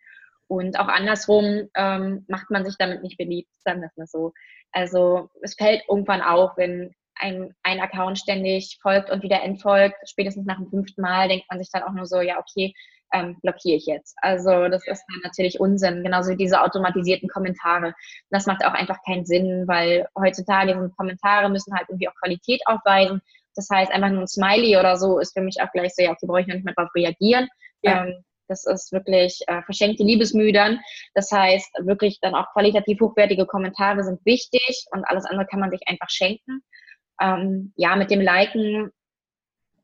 [0.48, 4.32] Und auch andersrum ähm, macht man sich damit nicht beliebt, sagen wir es mal so.
[4.70, 10.46] Also es fällt irgendwann auf, wenn ein, ein Account ständig folgt und wieder entfolgt, spätestens
[10.46, 12.74] nach dem fünften Mal denkt man sich dann auch nur so, ja, okay,
[13.12, 14.16] ähm, blockiere ich jetzt.
[14.20, 17.94] Also das ist dann natürlich Unsinn, genauso wie diese automatisierten Kommentare.
[18.30, 22.60] Das macht auch einfach keinen Sinn, weil heutzutage diese Kommentare müssen halt irgendwie auch Qualität
[22.66, 23.20] aufweisen.
[23.54, 26.10] Das heißt, einfach nur ein Smiley oder so ist für mich auch gleich so, ja,
[26.10, 27.48] okay, brauche ich noch nicht mehr darauf reagieren.
[27.82, 28.04] Ja.
[28.04, 30.78] Ähm, das ist wirklich äh, verschenkte Liebesmüdern.
[31.14, 35.70] Das heißt, wirklich dann auch qualitativ hochwertige Kommentare sind wichtig und alles andere kann man
[35.70, 36.62] sich einfach schenken.
[37.20, 38.90] Ähm, ja, mit dem Liken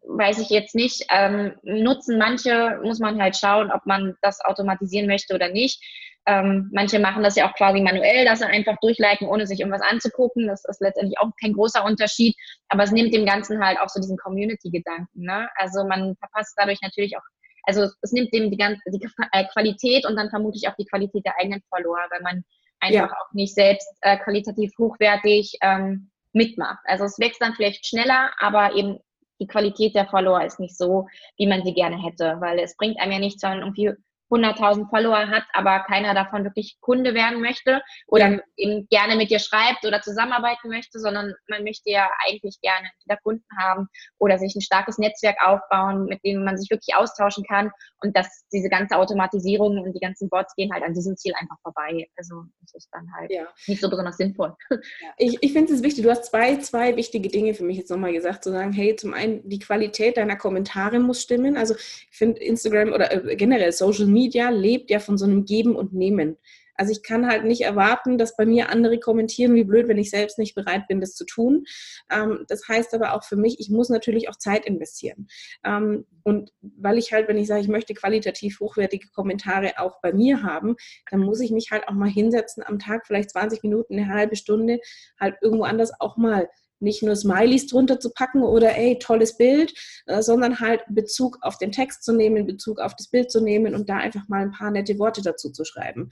[0.05, 1.05] weiß ich jetzt nicht.
[1.11, 5.83] Ähm, nutzen manche, muss man halt schauen, ob man das automatisieren möchte oder nicht.
[6.27, 9.83] Ähm, manche machen das ja auch quasi manuell, dass sie einfach durchliken, ohne sich irgendwas
[9.83, 10.47] anzugucken.
[10.47, 12.37] Das ist letztendlich auch kein großer Unterschied,
[12.69, 15.23] aber es nimmt dem Ganzen halt auch so diesen Community-Gedanken.
[15.23, 15.49] Ne?
[15.57, 17.23] Also man verpasst dadurch natürlich auch,
[17.65, 21.25] also es nimmt dem die ganze die äh, Qualität und dann vermutlich auch die Qualität
[21.27, 22.45] der eigenen Follower, weil man
[22.79, 23.13] einfach ja.
[23.13, 26.85] auch nicht selbst äh, qualitativ hochwertig ähm, mitmacht.
[26.85, 28.99] Also es wächst dann vielleicht schneller, aber eben
[29.41, 33.01] die Qualität der Follower ist nicht so, wie man sie gerne hätte, weil es bringt
[33.01, 33.93] einem ja nichts, wenn man irgendwie
[34.33, 38.41] 100.000 Follower hat, aber keiner davon wirklich Kunde werden möchte oder ja.
[38.57, 43.19] eben gerne mit dir schreibt oder zusammenarbeiten möchte, sondern man möchte ja eigentlich gerne wieder
[43.23, 47.71] Kunden haben oder sich ein starkes Netzwerk aufbauen, mit dem man sich wirklich austauschen kann
[48.03, 51.57] und dass diese ganze Automatisierung und die ganzen Bots gehen halt an diesem Ziel einfach
[51.63, 52.09] vorbei.
[52.17, 53.47] Also das ist dann halt ja.
[53.67, 54.55] nicht so besonders sinnvoll.
[54.71, 54.79] Ja.
[55.19, 58.13] Ich, ich finde es wichtig, du hast zwei, zwei wichtige Dinge für mich jetzt nochmal
[58.13, 61.57] gesagt, zu sagen, hey, zum einen die Qualität deiner Kommentare muss stimmen.
[61.57, 65.45] Also ich finde Instagram oder äh, generell Social Media Media lebt ja von so einem
[65.45, 66.37] Geben und Nehmen.
[66.75, 70.11] Also ich kann halt nicht erwarten, dass bei mir andere kommentieren, wie blöd, wenn ich
[70.11, 71.65] selbst nicht bereit bin, das zu tun.
[72.11, 75.29] Ähm, das heißt aber auch für mich, ich muss natürlich auch Zeit investieren.
[75.65, 80.13] Ähm, und weil ich halt, wenn ich sage, ich möchte qualitativ hochwertige Kommentare auch bei
[80.13, 80.77] mir haben,
[81.11, 84.37] dann muss ich mich halt auch mal hinsetzen am Tag, vielleicht 20 Minuten, eine halbe
[84.37, 84.81] Stunde,
[85.21, 86.49] halt irgendwo anders auch mal
[86.83, 89.73] nicht nur Smileys drunter zu packen oder ey, tolles Bild,
[90.07, 93.75] äh, sondern halt Bezug auf den Text zu nehmen, Bezug auf das Bild zu nehmen
[93.75, 96.11] und da einfach mal ein paar nette Worte dazu zu schreiben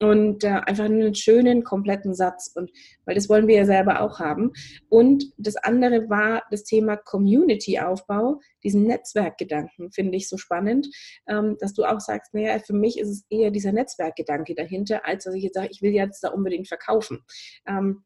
[0.00, 2.50] und äh, einfach einen schönen, kompletten Satz.
[2.54, 2.70] Und
[3.04, 4.52] weil das wollen wir ja selber auch haben.
[4.88, 10.88] Und das andere war das Thema Community-Aufbau, diesen Netzwerkgedanken, finde ich so spannend,
[11.28, 15.24] ähm, dass du auch sagst, naja, für mich ist es eher dieser Netzwerkgedanke dahinter, als
[15.24, 17.22] dass ich jetzt sage, ich will jetzt da unbedingt verkaufen.
[17.66, 18.02] Ähm,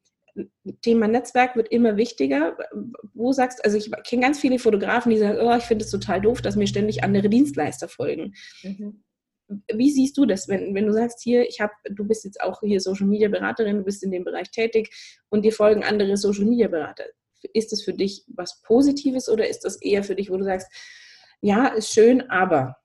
[0.82, 2.56] Thema Netzwerk wird immer wichtiger.
[3.12, 6.20] Wo sagst also ich kenne ganz viele Fotografen, die sagen, oh, ich finde es total
[6.20, 8.34] doof, dass mir ständig andere Dienstleister folgen.
[8.62, 9.04] Mhm
[9.72, 12.60] wie siehst du das, wenn, wenn du sagst, hier, ich habe, du bist jetzt auch
[12.60, 14.90] hier Social Media Beraterin, du bist in dem Bereich tätig
[15.28, 17.04] und dir folgen andere Social Media Berater.
[17.52, 20.68] Ist das für dich was Positives oder ist das eher für dich, wo du sagst,
[21.40, 22.76] ja, ist schön, aber?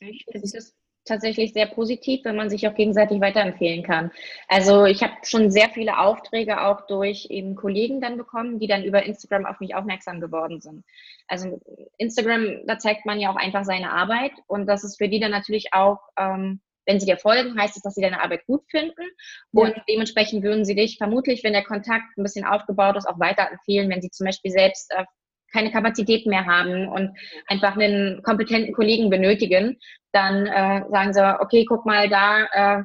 [0.00, 0.76] Ich finde das
[1.08, 4.10] tatsächlich sehr positiv, wenn man sich auch gegenseitig weiterempfehlen kann.
[4.46, 8.84] Also ich habe schon sehr viele Aufträge auch durch eben Kollegen dann bekommen, die dann
[8.84, 10.84] über Instagram auf mich aufmerksam geworden sind.
[11.26, 11.60] Also
[11.98, 15.30] Instagram, da zeigt man ja auch einfach seine Arbeit und das ist für die dann
[15.30, 19.02] natürlich auch, ähm, wenn sie dir folgen, heißt es, dass sie deine Arbeit gut finden
[19.52, 19.82] und ja.
[19.88, 24.00] dementsprechend würden sie dich vermutlich, wenn der Kontakt ein bisschen aufgebaut ist, auch weiterempfehlen, wenn
[24.00, 25.04] sie zum Beispiel selbst äh,
[25.52, 29.78] keine Kapazitäten mehr haben und einfach einen kompetenten Kollegen benötigen,
[30.12, 32.84] dann äh, sagen sie, okay, guck mal, da äh,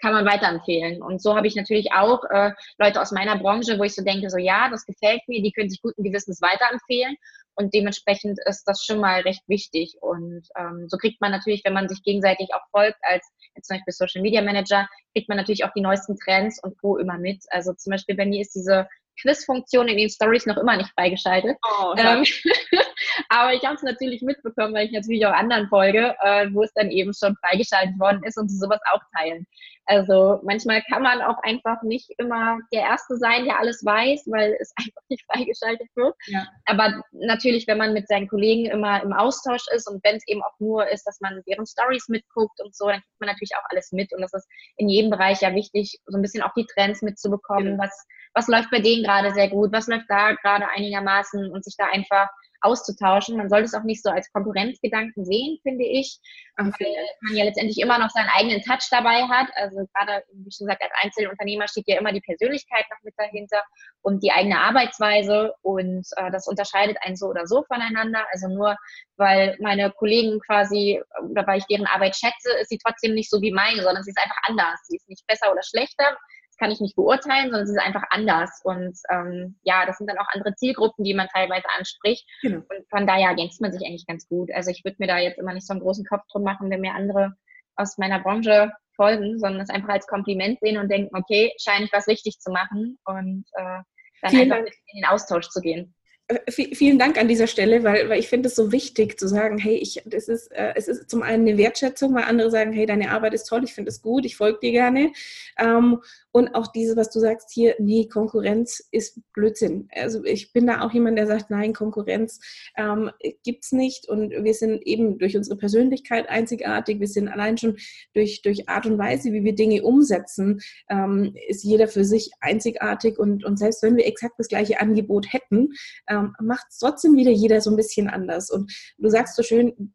[0.00, 1.02] kann man weiterempfehlen.
[1.02, 4.28] Und so habe ich natürlich auch äh, Leute aus meiner Branche, wo ich so denke,
[4.28, 7.16] so ja, das gefällt mir, die können sich guten Gewissens weiterempfehlen.
[7.56, 9.96] Und dementsprechend ist das schon mal recht wichtig.
[10.00, 13.76] Und ähm, so kriegt man natürlich, wenn man sich gegenseitig auch folgt, als jetzt zum
[13.76, 16.98] Beispiel Social Media Manager, kriegt man natürlich auch die neuesten Trends und Co.
[16.98, 17.44] immer mit.
[17.50, 18.88] Also zum Beispiel bei mir ist diese
[19.20, 21.56] Quiz-Funktion in den Stories noch immer nicht freigeschaltet.
[21.62, 22.24] Oh, ähm,
[23.28, 26.72] aber ich habe es natürlich mitbekommen, weil ich natürlich auch anderen folge, äh, wo es
[26.74, 29.46] dann eben schon freigeschaltet worden ist und sie sowas auch teilen.
[29.86, 34.56] Also manchmal kann man auch einfach nicht immer der Erste sein, der alles weiß, weil
[34.60, 36.14] es einfach nicht freigeschaltet wird.
[36.26, 36.46] Ja.
[36.66, 40.42] Aber natürlich, wenn man mit seinen Kollegen immer im Austausch ist und wenn es eben
[40.42, 43.68] auch nur ist, dass man deren Stories mitguckt und so, dann kriegt man natürlich auch
[43.70, 44.12] alles mit.
[44.14, 47.72] Und das ist in jedem Bereich ja wichtig, so ein bisschen auch die Trends mitzubekommen,
[47.72, 47.78] ja.
[47.78, 51.74] was, was läuft bei denen gerade sehr gut, was läuft da gerade einigermaßen und sich
[51.76, 52.28] da einfach
[52.64, 53.36] auszutauschen.
[53.36, 56.18] Man sollte es auch nicht so als Konkurrenzgedanken sehen, finde ich,
[56.56, 56.72] weil
[57.20, 59.48] man ja letztendlich immer noch seinen eigenen Touch dabei hat.
[59.56, 63.62] Also gerade, wie schon gesagt, als Einzelunternehmer steht ja immer die Persönlichkeit noch mit dahinter
[64.02, 68.24] und die eigene Arbeitsweise und äh, das unterscheidet einen so oder so voneinander.
[68.32, 68.76] Also nur
[69.16, 73.40] weil meine Kollegen quasi oder weil ich deren Arbeit schätze, ist sie trotzdem nicht so
[73.40, 74.80] wie meine, sondern sie ist einfach anders.
[74.88, 76.16] Sie ist nicht besser oder schlechter,
[76.54, 78.60] das kann ich nicht beurteilen, sondern es ist einfach anders.
[78.62, 82.24] Und ähm, ja, das sind dann auch andere Zielgruppen, die man teilweise anspricht.
[82.42, 82.58] Genau.
[82.58, 84.50] Und von daher ergänzt man sich eigentlich ganz gut.
[84.52, 86.80] Also ich würde mir da jetzt immer nicht so einen großen Kopf drum machen, wenn
[86.80, 87.34] mir andere
[87.76, 91.92] aus meiner Branche folgen, sondern es einfach als Kompliment sehen und denken, okay, scheine ich
[91.92, 93.82] was richtig zu machen und äh,
[94.22, 94.76] dann Vielen einfach Dank.
[94.92, 95.92] in den Austausch zu gehen.
[96.28, 99.58] Äh, vielen Dank an dieser Stelle, weil, weil ich finde es so wichtig zu sagen,
[99.58, 102.86] hey, ich, das ist, äh, es ist zum einen eine Wertschätzung, weil andere sagen, hey,
[102.86, 105.12] deine Arbeit ist toll, ich finde es gut, ich folge dir gerne.
[105.58, 106.00] Ähm,
[106.36, 109.88] und auch diese, was du sagst hier, nee, Konkurrenz ist Blödsinn.
[109.94, 112.40] Also ich bin da auch jemand, der sagt, nein, Konkurrenz
[112.76, 113.12] ähm,
[113.44, 114.08] gibt es nicht.
[114.08, 116.98] Und wir sind eben durch unsere Persönlichkeit einzigartig.
[116.98, 117.76] Wir sind allein schon
[118.14, 123.16] durch, durch Art und Weise, wie wir Dinge umsetzen, ähm, ist jeder für sich einzigartig.
[123.16, 125.68] Und, und selbst wenn wir exakt das gleiche Angebot hätten,
[126.08, 128.50] ähm, macht trotzdem wieder jeder so ein bisschen anders.
[128.50, 129.94] Und du sagst so schön,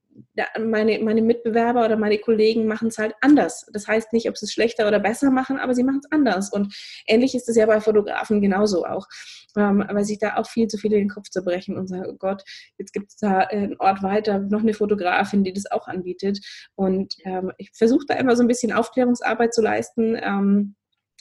[0.59, 3.65] meine, meine Mitbewerber oder meine Kollegen machen es halt anders.
[3.73, 6.51] Das heißt nicht, ob sie es schlechter oder besser machen, aber sie machen es anders.
[6.51, 6.73] Und
[7.07, 9.07] ähnlich ist es ja bei Fotografen genauso auch.
[9.57, 12.43] Ähm, weil sich da auch viel zu viele den Kopf zerbrechen und sagen, oh Gott,
[12.77, 16.39] jetzt gibt es da einen Ort weiter noch eine Fotografin, die das auch anbietet.
[16.75, 20.15] Und ähm, ich versuche da immer so ein bisschen Aufklärungsarbeit zu leisten.
[20.21, 20.75] Ähm,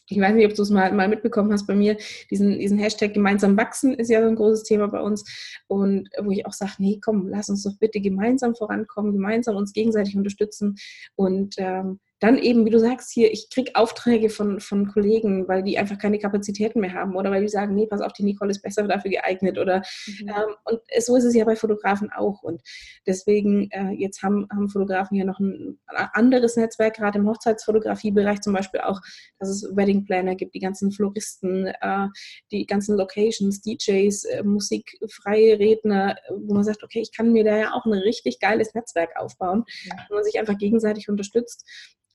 [0.08, 1.96] ich weiß nicht, ob du es mal, mal mitbekommen hast bei mir,
[2.30, 5.24] diesen, diesen Hashtag gemeinsam wachsen ist ja so ein großes Thema bei uns.
[5.66, 9.72] Und wo ich auch sage, nee, komm, lass uns doch bitte gemeinsam vorankommen, gemeinsam uns
[9.72, 10.76] gegenseitig unterstützen
[11.16, 15.62] und ähm, dann eben, wie du sagst, hier, ich kriege Aufträge von, von Kollegen, weil
[15.62, 18.50] die einfach keine Kapazitäten mehr haben oder weil die sagen, nee, pass auf, die Nicole
[18.50, 20.28] ist besser dafür geeignet oder mhm.
[20.28, 22.60] ähm, und so ist es ja bei Fotografen auch und
[23.06, 28.52] deswegen, äh, jetzt haben, haben Fotografen ja noch ein anderes Netzwerk, gerade im Hochzeitsfotografiebereich zum
[28.52, 29.00] Beispiel auch,
[29.38, 32.08] dass es Wedding Planner gibt, die ganzen Floristen, äh,
[32.50, 37.56] die ganzen Locations, DJs, äh, musikfreie Redner, wo man sagt, okay, ich kann mir da
[37.56, 39.92] ja auch ein richtig geiles Netzwerk aufbauen, mhm.
[40.08, 41.64] wo man sich einfach gegenseitig unterstützt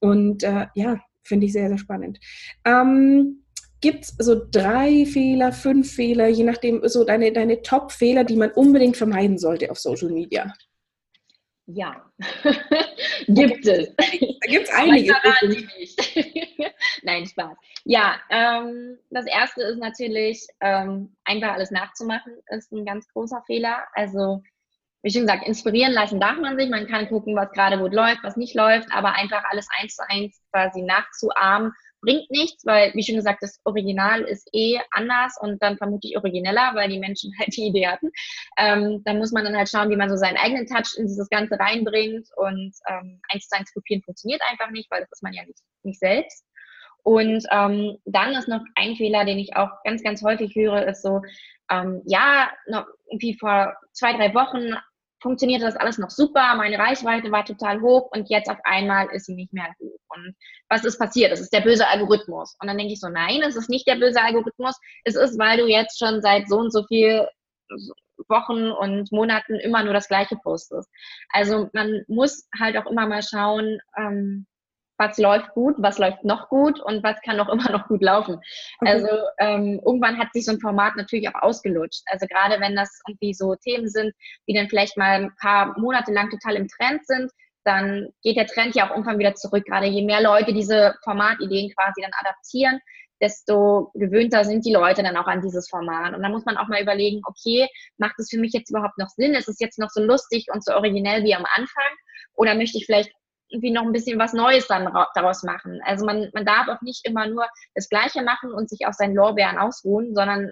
[0.03, 2.19] und äh, ja, finde ich sehr, sehr spannend.
[2.65, 3.39] Ähm,
[3.79, 8.51] Gibt es so drei Fehler, fünf Fehler, je nachdem, so deine, deine Top-Fehler, die man
[8.51, 10.53] unbedingt vermeiden sollte auf Social Media?
[11.65, 12.05] Ja,
[13.27, 13.95] gibt es.
[13.95, 15.13] Da gibt es einige.
[17.03, 17.55] Nein, Spaß.
[17.85, 23.85] Ja, ähm, das erste ist natürlich, ähm, einfach alles nachzumachen, ist ein ganz großer Fehler.
[23.93, 24.41] Also,
[25.03, 26.69] wie schon gesagt, inspirieren lassen darf man sich.
[26.69, 30.03] Man kann gucken, was gerade gut läuft, was nicht läuft, aber einfach alles eins zu
[30.09, 35.61] eins quasi nachzuahmen bringt nichts, weil, wie schon gesagt, das Original ist eh anders und
[35.63, 38.11] dann vermutlich origineller, weil die Menschen halt die Idee hatten.
[38.57, 41.29] Ähm, dann muss man dann halt schauen, wie man so seinen eigenen Touch in dieses
[41.29, 45.33] Ganze reinbringt und ähm, eins zu eins kopieren funktioniert einfach nicht, weil das ist man
[45.33, 46.45] ja nicht, nicht selbst.
[47.03, 51.01] Und ähm, dann ist noch ein Fehler, den ich auch ganz, ganz häufig höre, ist
[51.01, 51.21] so,
[51.69, 54.73] ähm, ja, noch irgendwie vor zwei, drei Wochen
[55.23, 59.25] funktionierte das alles noch super, meine Reichweite war total hoch und jetzt auf einmal ist
[59.25, 59.99] sie nicht mehr hoch.
[60.09, 60.35] Und
[60.69, 61.31] was ist passiert?
[61.31, 62.55] Das ist der böse Algorithmus.
[62.59, 64.79] Und dann denke ich so, nein, es ist nicht der böse Algorithmus.
[65.03, 67.27] Es ist, weil du jetzt schon seit so und so viel
[68.27, 70.89] Wochen und Monaten immer nur das Gleiche postest.
[71.29, 74.45] Also man muss halt auch immer mal schauen, ähm,
[74.97, 78.35] was läuft gut, was läuft noch gut und was kann auch immer noch gut laufen.
[78.79, 78.91] Okay.
[78.91, 82.03] Also ähm, irgendwann hat sich so ein Format natürlich auch ausgelutscht.
[82.07, 84.13] Also gerade wenn das irgendwie so Themen sind,
[84.47, 87.31] die dann vielleicht mal ein paar Monate lang total im Trend sind,
[87.65, 89.65] dann geht der Trend ja auch irgendwann wieder zurück.
[89.65, 92.79] Gerade je mehr Leute diese Formatideen quasi dann adaptieren,
[93.21, 96.13] desto gewöhnter sind die Leute dann auch an dieses Format.
[96.13, 99.07] Und dann muss man auch mal überlegen, okay, macht es für mich jetzt überhaupt noch
[99.09, 99.33] Sinn?
[99.33, 101.93] Ist es jetzt noch so lustig und so originell wie am Anfang?
[102.33, 103.13] Oder möchte ich vielleicht
[103.53, 105.79] irgendwie noch ein bisschen was Neues dann daraus machen.
[105.85, 109.15] Also man, man darf auch nicht immer nur das Gleiche machen und sich auf seinen
[109.15, 110.51] Lorbeeren ausruhen, sondern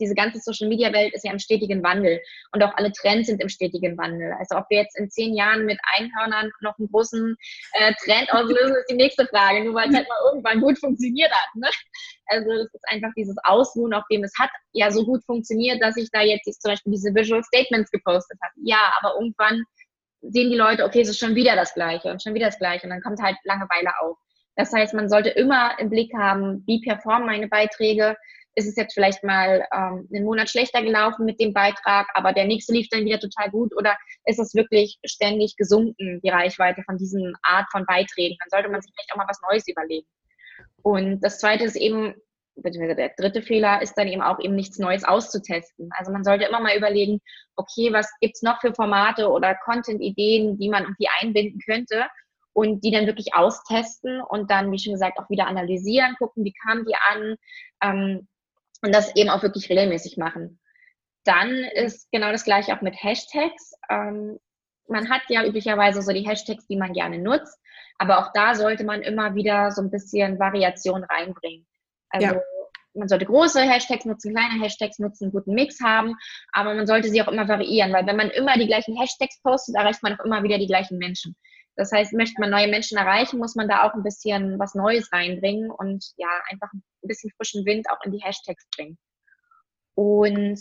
[0.00, 2.20] diese ganze Social Media Welt ist ja im stetigen Wandel
[2.52, 4.32] und auch alle Trends sind im stetigen Wandel.
[4.38, 7.36] Also ob wir jetzt in zehn Jahren mit Einhörnern noch einen großen
[7.74, 11.30] äh, Trend auslösen, ist die nächste Frage, nur weil es halt mal irgendwann gut funktioniert
[11.30, 11.54] hat.
[11.54, 11.68] Ne?
[12.26, 15.96] Also es ist einfach dieses Ausruhen, auf dem es hat ja so gut funktioniert, dass
[15.96, 18.54] ich da jetzt zum Beispiel diese Visual Statements gepostet habe.
[18.64, 19.62] Ja, aber irgendwann
[20.22, 22.84] sehen die Leute, okay, es ist schon wieder das Gleiche und schon wieder das Gleiche
[22.84, 24.18] und dann kommt halt Langeweile auf.
[24.56, 28.16] Das heißt, man sollte immer im Blick haben, wie performen meine Beiträge.
[28.56, 32.46] Ist es jetzt vielleicht mal ähm, einen Monat schlechter gelaufen mit dem Beitrag, aber der
[32.46, 36.98] nächste lief dann wieder total gut oder ist es wirklich ständig gesunken, die Reichweite von
[36.98, 38.36] diesen Art von Beiträgen?
[38.40, 40.06] Dann sollte man sich vielleicht auch mal was Neues überlegen.
[40.82, 42.14] Und das zweite ist eben,
[42.62, 45.90] beziehungsweise der dritte Fehler ist dann eben auch eben nichts Neues auszutesten.
[45.96, 47.20] Also man sollte immer mal überlegen,
[47.56, 52.06] okay, was gibt's noch für Formate oder Content-Ideen, die man irgendwie einbinden könnte
[52.52, 56.54] und die dann wirklich austesten und dann, wie schon gesagt, auch wieder analysieren, gucken, wie
[56.64, 57.36] kamen die an
[57.82, 58.28] ähm,
[58.82, 60.60] und das eben auch wirklich regelmäßig machen.
[61.24, 63.74] Dann ist genau das gleiche auch mit Hashtags.
[63.88, 64.38] Ähm,
[64.88, 67.58] man hat ja üblicherweise so die Hashtags, die man gerne nutzt,
[67.98, 71.66] aber auch da sollte man immer wieder so ein bisschen Variation reinbringen.
[72.10, 72.40] Also ja.
[72.94, 76.16] man sollte große Hashtags nutzen, kleine Hashtags nutzen, einen guten Mix haben,
[76.52, 79.76] aber man sollte sie auch immer variieren, weil wenn man immer die gleichen Hashtags postet,
[79.76, 81.36] erreicht man auch immer wieder die gleichen Menschen.
[81.76, 85.10] Das heißt, möchte man neue Menschen erreichen, muss man da auch ein bisschen was Neues
[85.12, 88.98] reinbringen und ja, einfach ein bisschen frischen Wind auch in die Hashtags bringen.
[89.94, 90.60] Und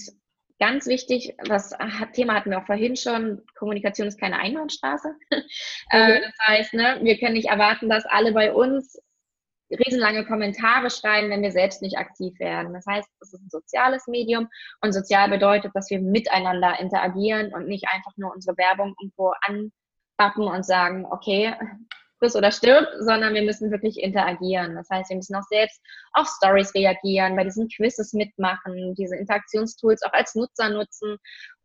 [0.59, 1.73] ganz wichtig, das
[2.13, 5.15] Thema hatten wir auch vorhin schon, Kommunikation ist keine Einbahnstraße.
[5.91, 6.21] Äh, mhm.
[6.23, 8.95] das heißt, ne, wir können nicht erwarten, dass alle bei uns
[9.71, 12.73] riesenlange Kommentare schreiben, wenn wir selbst nicht aktiv werden.
[12.73, 14.47] Das heißt, es ist ein soziales Medium
[14.81, 20.47] und sozial bedeutet, dass wir miteinander interagieren und nicht einfach nur unsere Werbung irgendwo anpacken
[20.47, 21.55] und sagen, okay,
[22.19, 24.75] friss oder stirb, sondern wir müssen wirklich interagieren.
[24.75, 25.81] Das heißt, wir müssen auch selbst
[26.13, 31.17] auf Stories reagieren, bei diesen Quizzes mitmachen, diese Interaktionstools auch als Nutzer nutzen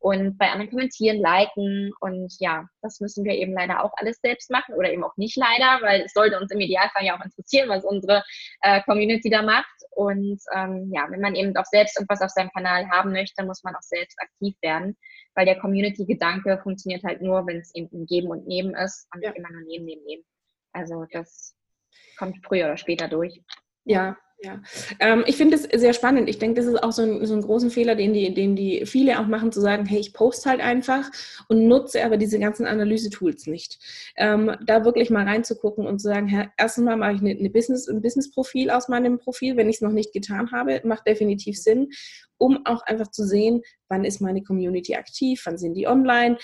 [0.04, 1.90] und bei anderen kommentieren, liken.
[1.98, 5.34] Und ja, das müssen wir eben leider auch alles selbst machen oder eben auch nicht
[5.34, 8.22] leider, weil es sollte uns im Idealfall ja auch interessieren, was unsere
[8.60, 9.74] äh, Community da macht.
[9.92, 13.64] Und ähm, ja, wenn man eben auch selbst irgendwas auf seinem Kanal haben möchte, muss
[13.64, 14.94] man auch selbst aktiv werden,
[15.34, 19.24] weil der Community-Gedanke funktioniert halt nur, wenn es eben ein Geben und Nehmen ist und
[19.24, 19.30] ja.
[19.30, 20.24] immer nur Nehmen, Nehmen, Nehmen.
[20.74, 21.56] Also das
[22.18, 23.40] kommt früher oder später durch.
[23.84, 24.60] Ja, ja,
[25.00, 26.28] ähm, ich finde es sehr spannend.
[26.28, 28.84] Ich denke, das ist auch so ein, so ein großen Fehler, den die, den die
[28.84, 31.10] viele auch machen, zu sagen, hey, ich poste halt einfach
[31.48, 33.78] und nutze aber diese ganzen Analyse-Tools nicht.
[34.16, 37.50] Ähm, da wirklich mal reinzugucken und zu sagen, hey, erstens mal mache ich eine, eine
[37.50, 41.58] Business, ein Business-Profil aus meinem Profil, wenn ich es noch nicht getan habe, macht definitiv
[41.58, 41.88] Sinn
[42.38, 46.38] um auch einfach zu sehen, wann ist meine Community aktiv, wann sind die online,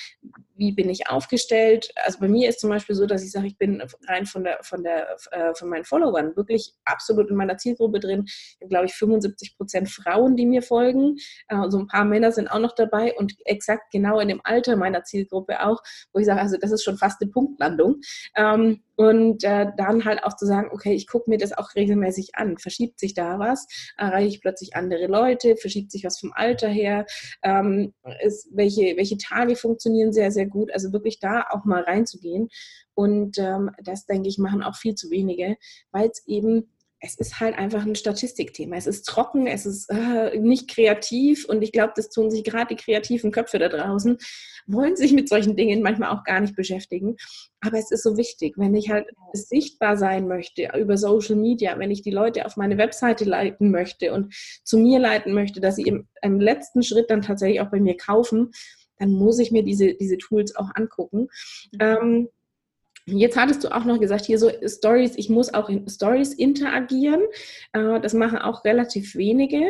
[0.55, 1.91] wie bin ich aufgestellt.
[2.05, 4.59] Also bei mir ist zum Beispiel so, dass ich sage, ich bin rein von, der,
[4.63, 8.25] von, der, äh, von meinen Followern wirklich absolut in meiner Zielgruppe drin.
[8.27, 11.17] Ich habe, glaube ich, 75 Prozent Frauen, die mir folgen.
[11.49, 14.77] Äh, so ein paar Männer sind auch noch dabei und exakt genau in dem Alter
[14.77, 18.01] meiner Zielgruppe auch, wo ich sage, also das ist schon fast eine Punktlandung.
[18.37, 22.35] Ähm, und äh, dann halt auch zu sagen, okay, ich gucke mir das auch regelmäßig
[22.35, 22.59] an.
[22.59, 23.67] Verschiebt sich da was?
[23.97, 25.57] Erreiche ich plötzlich andere Leute?
[25.57, 27.07] Verschiebt sich was vom Alter her?
[27.43, 30.73] Ähm, ist, welche, welche Tage funktionieren sehr, sehr gut?
[30.73, 32.49] Also wirklich da auch mal reinzugehen.
[32.95, 35.57] Und ähm, das, denke ich, machen auch viel zu wenige,
[35.93, 38.77] weil es eben es ist halt einfach ein Statistikthema.
[38.77, 42.75] Es ist trocken, es ist äh, nicht kreativ und ich glaube, das tun sich gerade
[42.75, 44.19] die kreativen Köpfe da draußen,
[44.67, 47.17] wollen sich mit solchen Dingen manchmal auch gar nicht beschäftigen.
[47.61, 51.91] Aber es ist so wichtig, wenn ich halt sichtbar sein möchte über Social Media, wenn
[51.91, 55.85] ich die Leute auf meine Webseite leiten möchte und zu mir leiten möchte, dass sie
[55.85, 58.51] im, im letzten Schritt dann tatsächlich auch bei mir kaufen,
[58.99, 61.29] dann muss ich mir diese, diese Tools auch angucken.
[61.73, 61.79] Mhm.
[61.81, 62.29] Ähm,
[63.13, 67.23] Jetzt hattest du auch noch gesagt, hier so Stories, ich muss auch in Stories interagieren.
[67.73, 69.63] Äh, das machen auch relativ wenige.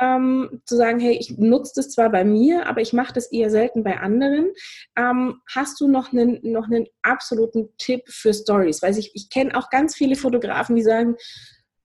[0.00, 3.50] Ähm, zu sagen, hey, ich nutze das zwar bei mir, aber ich mache das eher
[3.50, 4.52] selten bei anderen.
[4.96, 8.82] Ähm, hast du noch einen, noch einen absoluten Tipp für Stories?
[8.82, 11.16] Weil ich, ich kenne auch ganz viele Fotografen, die sagen,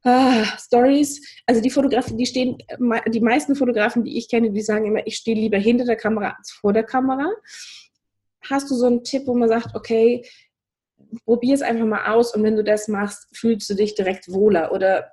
[0.03, 2.57] ah, Stories, also die Fotografen, die stehen,
[3.07, 6.35] die meisten Fotografen, die ich kenne, die sagen immer, ich stehe lieber hinter der Kamera
[6.37, 7.29] als vor der Kamera.
[8.49, 10.23] Hast du so einen Tipp, wo man sagt, okay,
[11.23, 14.71] probier es einfach mal aus und wenn du das machst, fühlst du dich direkt wohler
[14.71, 15.11] oder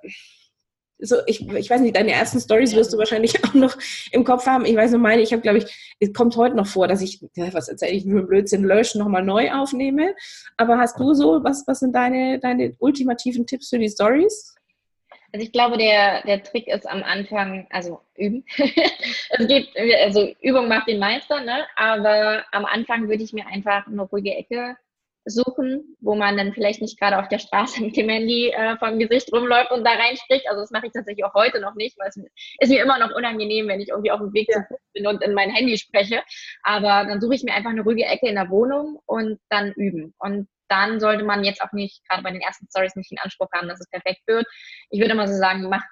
[1.05, 3.77] so, ich, ich weiß nicht, deine ersten Stories wirst du wahrscheinlich auch noch
[4.11, 4.65] im Kopf haben.
[4.65, 7.21] Ich weiß nur meine, ich habe, glaube ich, es kommt heute noch vor, dass ich,
[7.35, 10.15] was erzähle ich, für Blödsinn löschen, nochmal neu aufnehme.
[10.57, 14.55] Aber hast du so, was, was sind deine, deine ultimativen Tipps für die Stories?
[15.33, 18.45] Also ich glaube, der, der Trick ist am Anfang, also üben.
[18.57, 19.69] es geht,
[20.03, 21.65] also Übung macht den Meister, ne?
[21.75, 24.77] Aber am Anfang würde ich mir einfach eine ruhige Ecke
[25.25, 28.99] suchen, wo man dann vielleicht nicht gerade auf der Straße mit dem Handy äh, vom
[28.99, 30.47] Gesicht rumläuft und da reinspricht.
[30.47, 32.17] Also das mache ich tatsächlich auch heute noch nicht, weil es
[32.59, 34.65] ist mir immer noch unangenehm, wenn ich irgendwie auf dem Weg ja.
[34.93, 36.21] bin und in mein Handy spreche.
[36.63, 40.13] Aber dann suche ich mir einfach eine ruhige Ecke in der Wohnung und dann üben.
[40.19, 43.49] Und dann sollte man jetzt auch nicht, gerade bei den ersten Stories, nicht den Anspruch
[43.53, 44.45] haben, dass es perfekt wird.
[44.89, 45.83] Ich würde mal so sagen, mach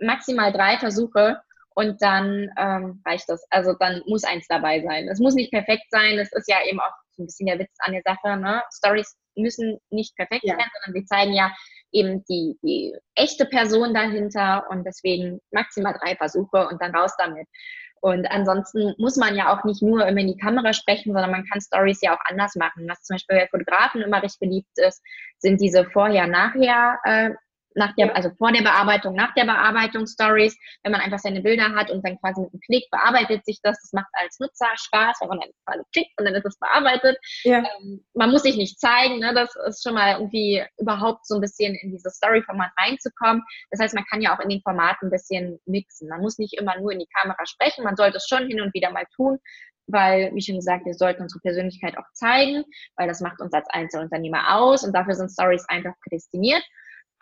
[0.00, 1.40] maximal drei Versuche
[1.74, 3.44] und dann ähm, reicht das.
[3.50, 5.08] Also dann muss eins dabei sein.
[5.08, 6.18] Es muss nicht perfekt sein.
[6.18, 8.36] Es ist ja eben auch so ein bisschen der Witz an der Sache.
[8.36, 8.62] Ne?
[8.74, 10.54] Stories müssen nicht perfekt ja.
[10.54, 11.52] sein, sondern sie zeigen ja
[11.92, 17.46] eben die, die echte Person dahinter und deswegen maximal drei Versuche und dann raus damit.
[18.00, 21.44] Und ansonsten muss man ja auch nicht nur immer in die Kamera sprechen, sondern man
[21.46, 22.88] kann Stories ja auch anders machen.
[22.88, 25.00] Was zum Beispiel bei Fotografen immer recht beliebt ist,
[25.38, 27.30] sind diese Vorher-Nachher äh,
[27.74, 31.74] nach der, also vor der Bearbeitung, nach der Bearbeitung Stories, wenn man einfach seine Bilder
[31.74, 33.80] hat und dann quasi mit einem Klick bearbeitet sich das.
[33.80, 37.18] Das macht als Nutzer Spaß, wenn man dann quasi klickt und dann ist es bearbeitet.
[37.44, 37.58] Ja.
[37.58, 39.32] Ähm, man muss sich nicht zeigen, ne?
[39.34, 43.42] das ist schon mal irgendwie überhaupt so ein bisschen in dieses Story-Format reinzukommen.
[43.70, 46.08] Das heißt, man kann ja auch in den Formaten ein bisschen mixen.
[46.08, 48.74] Man muss nicht immer nur in die Kamera sprechen, man sollte es schon hin und
[48.74, 49.38] wieder mal tun,
[49.86, 52.64] weil, wie schon gesagt, wir sollten unsere Persönlichkeit auch zeigen,
[52.96, 56.62] weil das macht uns als Einzelunternehmer aus und dafür sind Stories einfach prädestiniert.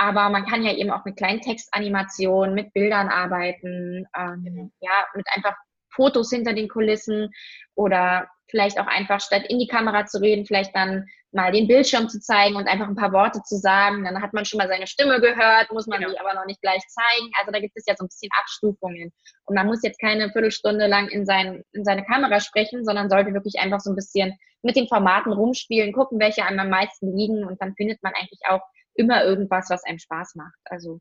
[0.00, 4.70] Aber man kann ja eben auch mit kleinen Textanimationen, mit Bildern arbeiten, ähm, genau.
[4.80, 5.54] ja, mit einfach
[5.90, 7.28] Fotos hinter den Kulissen
[7.74, 12.08] oder vielleicht auch einfach statt in die Kamera zu reden, vielleicht dann mal den Bildschirm
[12.08, 14.04] zu zeigen und einfach ein paar Worte zu sagen.
[14.04, 16.12] Dann hat man schon mal seine Stimme gehört, muss man genau.
[16.12, 17.30] die aber noch nicht gleich zeigen.
[17.38, 19.12] Also da gibt es ja so ein bisschen Abstufungen.
[19.44, 23.34] Und man muss jetzt keine Viertelstunde lang in, sein, in seine Kamera sprechen, sondern sollte
[23.34, 27.44] wirklich einfach so ein bisschen mit den Formaten rumspielen, gucken, welche einem am meisten liegen
[27.44, 28.62] und dann findet man eigentlich auch
[29.00, 30.60] immer irgendwas, was einem Spaß macht.
[30.64, 31.00] Also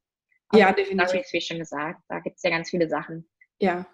[0.53, 1.25] ja, definitiv.
[1.31, 3.29] Wie schon gesagt, da gibt es ja ganz viele Sachen.
[3.59, 3.85] Ja,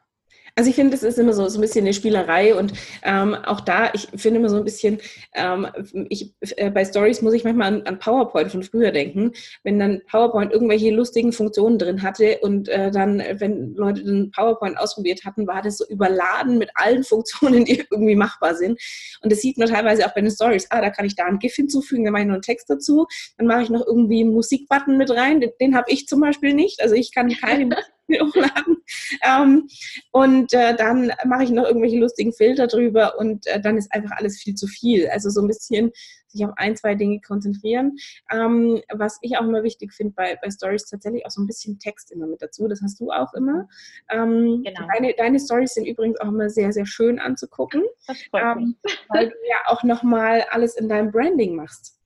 [0.58, 2.72] also ich finde, es ist immer so, so ein bisschen eine Spielerei und
[3.04, 5.00] ähm, auch da, ich finde immer so ein bisschen,
[5.34, 5.68] ähm,
[6.10, 10.02] ich, äh, bei Stories muss ich manchmal an, an, PowerPoint von früher denken, wenn dann
[10.10, 15.46] PowerPoint irgendwelche lustigen Funktionen drin hatte und äh, dann, wenn Leute den PowerPoint ausprobiert hatten,
[15.46, 18.80] war das so überladen mit allen Funktionen, die irgendwie machbar sind.
[19.22, 20.68] Und das sieht man teilweise auch bei den Stories.
[20.70, 23.08] Ah, da kann ich da ein GIF hinzufügen, dann mache ich noch einen Text dazu,
[23.38, 26.54] dann mache ich noch irgendwie einen Musikbutton mit rein, den, den habe ich zum Beispiel
[26.54, 26.82] nicht.
[26.82, 27.76] Also ich kann keine
[28.10, 28.78] hochladen.
[29.24, 29.68] Ähm,
[30.12, 34.12] und äh, dann mache ich noch irgendwelche lustigen Filter drüber und äh, dann ist einfach
[34.18, 35.08] alles viel zu viel.
[35.08, 35.92] Also so ein bisschen
[36.28, 37.98] sich auf ein, zwei Dinge konzentrieren.
[38.32, 41.80] Ähm, was ich auch immer wichtig finde bei, bei Stories tatsächlich auch so ein bisschen
[41.80, 42.68] Text immer mit dazu.
[42.68, 43.68] Das hast du auch immer.
[44.10, 44.88] Ähm, genau.
[44.94, 47.84] Deine, deine Stories sind übrigens auch immer sehr, sehr schön anzugucken.
[48.08, 48.66] Das freut mich.
[48.66, 48.76] Ähm,
[49.10, 51.98] weil du ja auch nochmal alles in deinem Branding machst.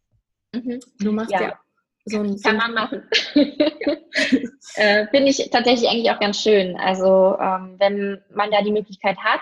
[0.54, 0.80] Mhm.
[1.00, 1.60] Du machst ja, ja
[2.10, 3.04] so ein, Kann man machen.
[4.76, 6.76] äh, Finde ich tatsächlich eigentlich auch ganz schön.
[6.78, 9.42] Also ähm, wenn man da die Möglichkeit hat,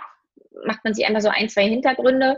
[0.66, 2.38] macht man sich einfach so ein, zwei Hintergründe.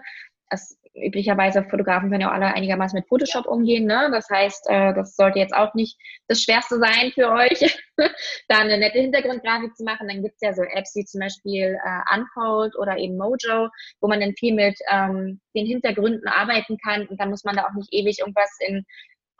[0.49, 3.85] Das, üblicherweise Fotografen können ja auch alle einigermaßen mit Photoshop umgehen.
[3.85, 4.09] Ne?
[4.11, 5.97] Das heißt, äh, das sollte jetzt auch nicht
[6.27, 7.77] das Schwerste sein für euch,
[8.47, 10.07] da eine nette Hintergrundgrafik zu machen.
[10.07, 13.69] Dann gibt es ja so Apps wie zum Beispiel äh, Unfold oder eben Mojo,
[14.01, 17.65] wo man dann viel mit ähm, den Hintergründen arbeiten kann und dann muss man da
[17.65, 18.85] auch nicht ewig irgendwas in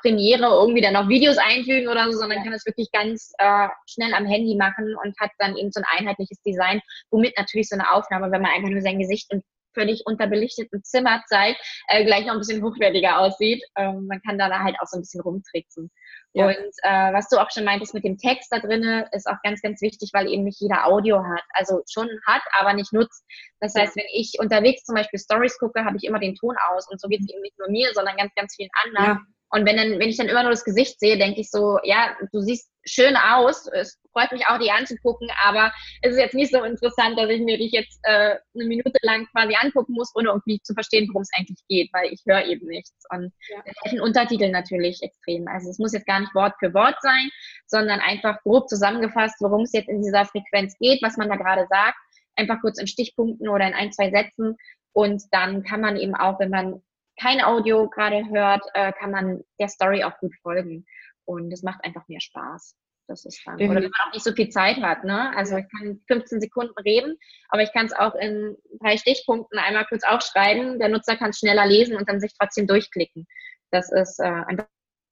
[0.01, 4.13] Premiere irgendwie dann noch Videos einfügen oder so, sondern kann es wirklich ganz äh, schnell
[4.13, 6.81] am Handy machen und hat dann eben so ein einheitliches Design,
[7.11, 9.43] womit natürlich so eine Aufnahme, wenn man einfach nur sein Gesicht in
[9.73, 13.63] völlig unterbelichteten Zimmer zeigt, äh, gleich noch ein bisschen hochwertiger aussieht.
[13.77, 15.91] Ähm, man kann da halt auch so ein bisschen rumtricksen.
[16.33, 16.47] Ja.
[16.47, 19.61] Und äh, was du auch schon meintest mit dem Text da drin, ist auch ganz,
[19.61, 21.43] ganz wichtig, weil eben nicht jeder Audio hat.
[21.53, 23.23] Also schon hat, aber nicht nutzt.
[23.59, 26.89] Das heißt, wenn ich unterwegs zum Beispiel Stories gucke, habe ich immer den Ton aus.
[26.89, 29.05] Und so geht es eben nicht nur mir, sondern ganz, ganz vielen anderen.
[29.05, 29.21] Ja.
[29.51, 32.15] Und wenn, dann, wenn ich dann immer nur das Gesicht sehe, denke ich so, ja,
[32.31, 33.67] du siehst schön aus.
[33.67, 35.71] Es freut mich auch, die anzugucken, aber
[36.01, 39.27] es ist jetzt nicht so interessant, dass ich mir dich jetzt äh, eine Minute lang
[39.31, 42.67] quasi angucken muss, ohne irgendwie zu verstehen, worum es eigentlich geht, weil ich höre eben
[42.67, 42.93] nichts.
[43.09, 43.63] Und ja.
[43.83, 45.47] helfen Untertitel natürlich extrem.
[45.47, 47.29] Also es muss jetzt gar nicht Wort für Wort sein,
[47.67, 51.65] sondern einfach grob zusammengefasst, worum es jetzt in dieser Frequenz geht, was man da gerade
[51.69, 51.97] sagt.
[52.35, 54.55] Einfach kurz in Stichpunkten oder in ein, zwei Sätzen.
[54.93, 56.81] Und dann kann man eben auch, wenn man
[57.19, 60.85] kein Audio gerade hört, äh, kann man der Story auch gut folgen.
[61.25, 62.75] Und es macht einfach mehr Spaß.
[63.07, 63.55] Das ist dann.
[63.55, 65.35] Oder wenn man auch nicht so viel Zeit hat, ne?
[65.35, 67.17] Also ich kann 15 Sekunden reden,
[67.49, 70.79] aber ich kann es auch in drei Stichpunkten einmal kurz aufschreiben.
[70.79, 73.27] Der Nutzer kann es schneller lesen und dann sich trotzdem durchklicken.
[73.71, 74.67] Das ist äh, einfach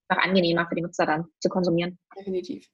[0.08, 1.98] angenehmer für die Nutzer dann zu konsumieren.
[2.16, 2.68] Definitiv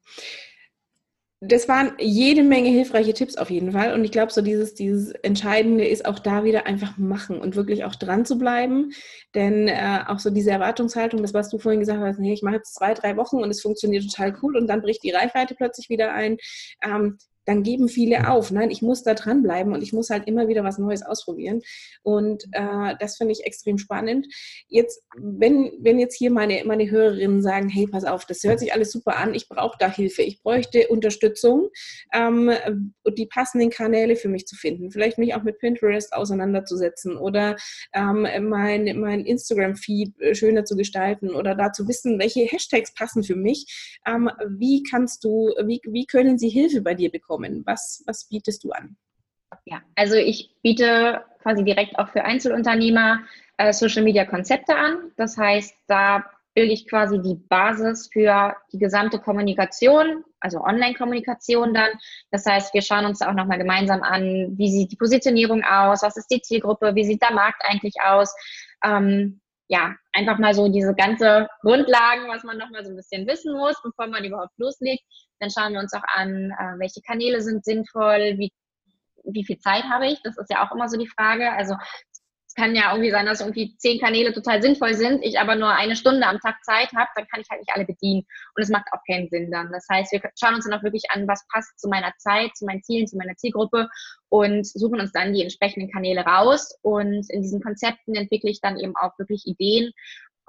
[1.45, 3.93] das waren jede Menge hilfreiche Tipps auf jeden Fall.
[3.93, 7.83] Und ich glaube, so dieses, dieses Entscheidende ist auch da wieder einfach machen und wirklich
[7.83, 8.91] auch dran zu bleiben.
[9.35, 12.55] Denn äh, auch so diese Erwartungshaltung, das, was du vorhin gesagt hast, nee, ich mache
[12.55, 15.89] jetzt zwei, drei Wochen und es funktioniert total cool und dann bricht die Reichweite plötzlich
[15.89, 16.37] wieder ein.
[16.81, 18.51] Ähm, dann geben viele auf.
[18.51, 21.61] Nein, ich muss da dranbleiben und ich muss halt immer wieder was Neues ausprobieren.
[22.01, 24.27] Und äh, das finde ich extrem spannend.
[24.67, 28.73] Jetzt, wenn, wenn jetzt hier meine, meine Hörerinnen sagen, hey, pass auf, das hört sich
[28.73, 31.69] alles super an, ich brauche da Hilfe, ich bräuchte Unterstützung
[32.13, 32.51] ähm,
[33.17, 34.91] die passenden Kanäle für mich zu finden.
[34.91, 37.55] Vielleicht mich auch mit Pinterest auseinanderzusetzen oder
[37.93, 43.23] ähm, mein, mein Instagram-Feed äh, schöner zu gestalten oder da zu wissen, welche Hashtags passen
[43.23, 43.97] für mich.
[44.07, 47.32] Ähm, wie kannst du, wie, wie können sie Hilfe bei dir bekommen?
[47.37, 47.63] Bekommen?
[47.65, 48.95] Was, was bietest du an?
[49.65, 53.19] Ja, also ich biete quasi direkt auch für Einzelunternehmer
[53.57, 55.11] äh, Social Media Konzepte an.
[55.15, 56.25] Das heißt, da
[56.55, 61.89] bilde ich quasi die Basis für die gesamte Kommunikation, also Online-Kommunikation dann.
[62.31, 66.17] Das heißt, wir schauen uns auch nochmal gemeinsam an, wie sieht die Positionierung aus, was
[66.17, 68.33] ist die Zielgruppe, wie sieht der Markt eigentlich aus.
[68.83, 69.39] Ähm,
[69.73, 73.75] ja, einfach mal so diese ganze Grundlagen, was man nochmal so ein bisschen wissen muss,
[73.83, 75.03] bevor man überhaupt loslegt.
[75.39, 78.51] Dann schauen wir uns auch an, äh, welche Kanäle sind sinnvoll, wie,
[79.23, 80.21] wie viel Zeit habe ich.
[80.21, 81.51] Das ist ja auch immer so die Frage.
[81.53, 81.73] Also
[82.45, 85.69] es kann ja irgendwie sein, dass irgendwie zehn Kanäle total sinnvoll sind, ich aber nur
[85.69, 88.27] eine Stunde am Tag Zeit habe, dann kann ich halt nicht alle bedienen.
[88.55, 89.71] Und es macht auch keinen Sinn dann.
[89.71, 92.65] Das heißt, wir schauen uns dann auch wirklich an, was passt zu meiner Zeit, zu
[92.65, 93.89] meinen Zielen, zu meiner Zielgruppe
[94.33, 96.75] und suchen uns dann die entsprechenden Kanäle raus.
[96.81, 99.91] Und in diesen Konzepten entwickle ich dann eben auch wirklich Ideen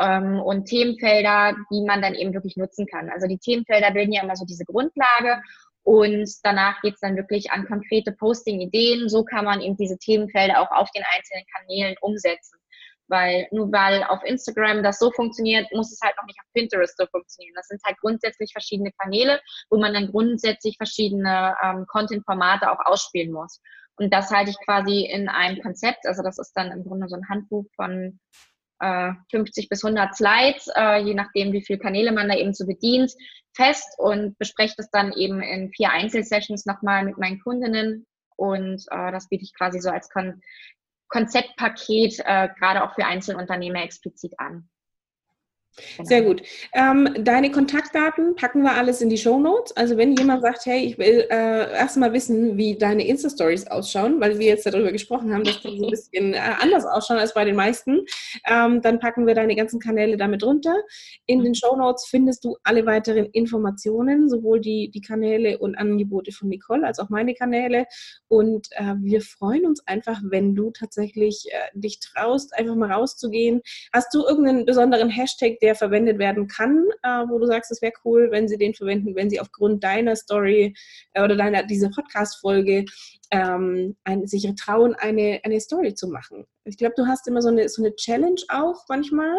[0.00, 3.10] ähm, und Themenfelder, die man dann eben wirklich nutzen kann.
[3.10, 5.42] Also die Themenfelder bilden ja immer so diese Grundlage
[5.82, 9.10] und danach geht es dann wirklich an konkrete Posting-Ideen.
[9.10, 12.58] So kann man eben diese Themenfelder auch auf den einzelnen Kanälen umsetzen.
[13.08, 16.96] Weil nur weil auf Instagram das so funktioniert, muss es halt noch nicht auf Pinterest
[16.96, 17.54] so funktionieren.
[17.54, 19.40] Das sind halt grundsätzlich verschiedene Kanäle,
[19.70, 23.60] wo man dann grundsätzlich verschiedene ähm, Content-Formate auch ausspielen muss.
[23.96, 26.06] Und das halte ich quasi in einem Konzept.
[26.06, 28.18] Also das ist dann im Grunde so ein Handbuch von
[29.30, 32.66] 50 äh, bis 100 Slides, äh, je nachdem, wie viele Kanäle man da eben so
[32.66, 33.12] bedient,
[33.56, 38.06] fest und bespreche das dann eben in vier Einzelsessions nochmal mit meinen Kundinnen.
[38.36, 40.40] Und äh, das biete ich quasi so als Kon
[41.14, 44.68] Konzeptpaket gerade auch für Einzelunternehmer explizit an.
[45.96, 46.08] Genau.
[46.08, 46.42] Sehr gut.
[46.72, 49.76] Ähm, deine Kontaktdaten packen wir alles in die Show Notes.
[49.76, 54.38] Also wenn jemand sagt, hey, ich will äh, erstmal wissen, wie deine Insta-Stories ausschauen, weil
[54.38, 57.44] wir jetzt darüber gesprochen haben, dass die so ein bisschen äh, anders ausschauen als bei
[57.44, 58.04] den meisten,
[58.48, 60.76] ähm, dann packen wir deine ganzen Kanäle damit runter.
[61.26, 66.30] In den Show Notes findest du alle weiteren Informationen, sowohl die, die Kanäle und Angebote
[66.30, 67.86] von Nicole als auch meine Kanäle.
[68.28, 73.60] Und äh, wir freuen uns einfach, wenn du tatsächlich äh, dich traust, einfach mal rauszugehen.
[73.92, 77.94] Hast du irgendeinen besonderen Hashtag, der verwendet werden kann, äh, wo du sagst, es wäre
[78.04, 80.74] cool, wenn sie den verwenden, wenn sie aufgrund deiner Story
[81.14, 82.84] äh, oder deiner dieser Podcast-Folge
[83.30, 86.46] ähm, sich trauen, eine, eine Story zu machen.
[86.64, 89.38] Ich glaube, du hast immer so eine, so eine Challenge auch manchmal.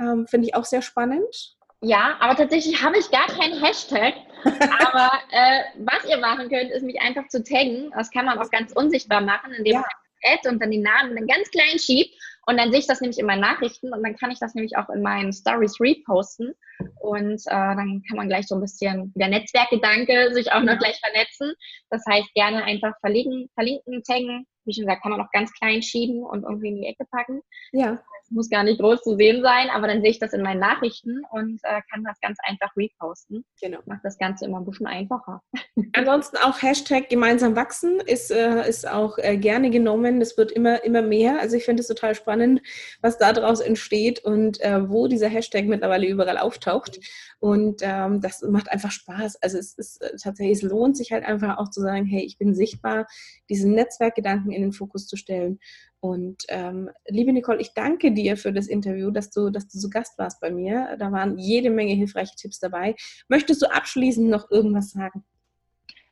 [0.00, 1.54] Ähm, Finde ich auch sehr spannend.
[1.82, 4.14] Ja, aber tatsächlich habe ich gar keinen Hashtag.
[4.44, 7.92] aber äh, was ihr machen könnt, ist mich einfach zu taggen.
[7.94, 9.80] Das kann man auch ganz unsichtbar machen, indem ja.
[9.80, 9.90] man
[10.24, 12.14] Ad und dann den Namen dann ganz klein schiebt
[12.46, 14.76] und dann sehe ich das nämlich in meinen Nachrichten und dann kann ich das nämlich
[14.76, 16.54] auch in meinen Stories reposten.
[17.00, 20.98] Und äh, dann kann man gleich so ein bisschen der Netzwerkgedanke sich auch noch gleich
[20.98, 21.54] vernetzen.
[21.90, 24.46] Das heißt, gerne einfach verlinken, verlinken, taggen.
[24.64, 27.42] Wie schon gesagt, kann man auch ganz klein schieben und irgendwie in die Ecke packen.
[27.72, 28.02] Ja.
[28.32, 31.22] Muss gar nicht groß zu sehen sein, aber dann sehe ich das in meinen Nachrichten
[31.30, 33.44] und äh, kann das ganz einfach reposten.
[33.60, 33.78] Genau.
[33.86, 35.42] Macht das Ganze immer ein bisschen einfacher.
[35.92, 40.20] Ansonsten auch Hashtag gemeinsam wachsen ist, äh, ist auch äh, gerne genommen.
[40.20, 41.40] Es wird immer, immer mehr.
[41.40, 42.62] Also ich finde es total spannend,
[43.00, 47.00] was daraus entsteht und äh, wo dieser Hashtag mittlerweile überall auftaucht.
[47.38, 49.42] Und ähm, das macht einfach Spaß.
[49.42, 52.38] Also es ist äh, tatsächlich, es lohnt sich halt einfach auch zu sagen, hey, ich
[52.38, 53.06] bin sichtbar,
[53.48, 55.58] diesen Netzwerkgedanken in den Fokus zu stellen
[56.02, 59.88] und ähm, liebe Nicole, ich danke dir für das Interview, dass du, dass du zu
[59.88, 60.96] Gast warst bei mir.
[60.98, 62.96] Da waren jede Menge hilfreiche Tipps dabei.
[63.28, 65.24] Möchtest du abschließend noch irgendwas sagen?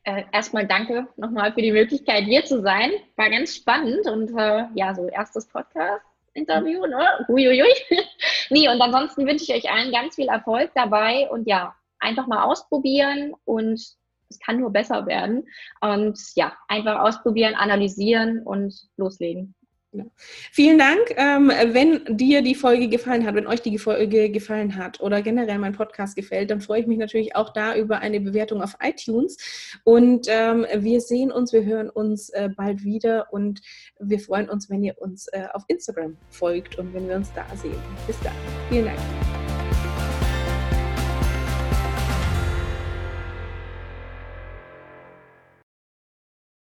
[0.04, 2.92] Äh, erstmal danke nochmal für die Möglichkeit, hier zu sein.
[3.16, 7.26] War ganz spannend und äh, ja, so erstes Podcast-Interview, ne?
[7.28, 7.74] Uiuiui.
[8.50, 12.44] nee, und ansonsten wünsche ich euch allen ganz viel Erfolg dabei und ja, einfach mal
[12.44, 13.80] ausprobieren und
[14.28, 15.48] es kann nur besser werden.
[15.80, 19.56] Und ja, einfach ausprobieren, analysieren und loslegen.
[19.92, 20.04] Ja.
[20.52, 21.00] Vielen Dank.
[21.16, 25.58] Ähm, wenn dir die Folge gefallen hat, wenn euch die Folge gefallen hat oder generell
[25.58, 29.36] mein Podcast gefällt, dann freue ich mich natürlich auch da über eine Bewertung auf iTunes.
[29.82, 33.62] Und ähm, wir sehen uns, wir hören uns äh, bald wieder und
[33.98, 37.44] wir freuen uns, wenn ihr uns äh, auf Instagram folgt und wenn wir uns da
[37.56, 37.74] sehen.
[38.06, 38.34] Bis dann.
[38.68, 39.39] Vielen Dank.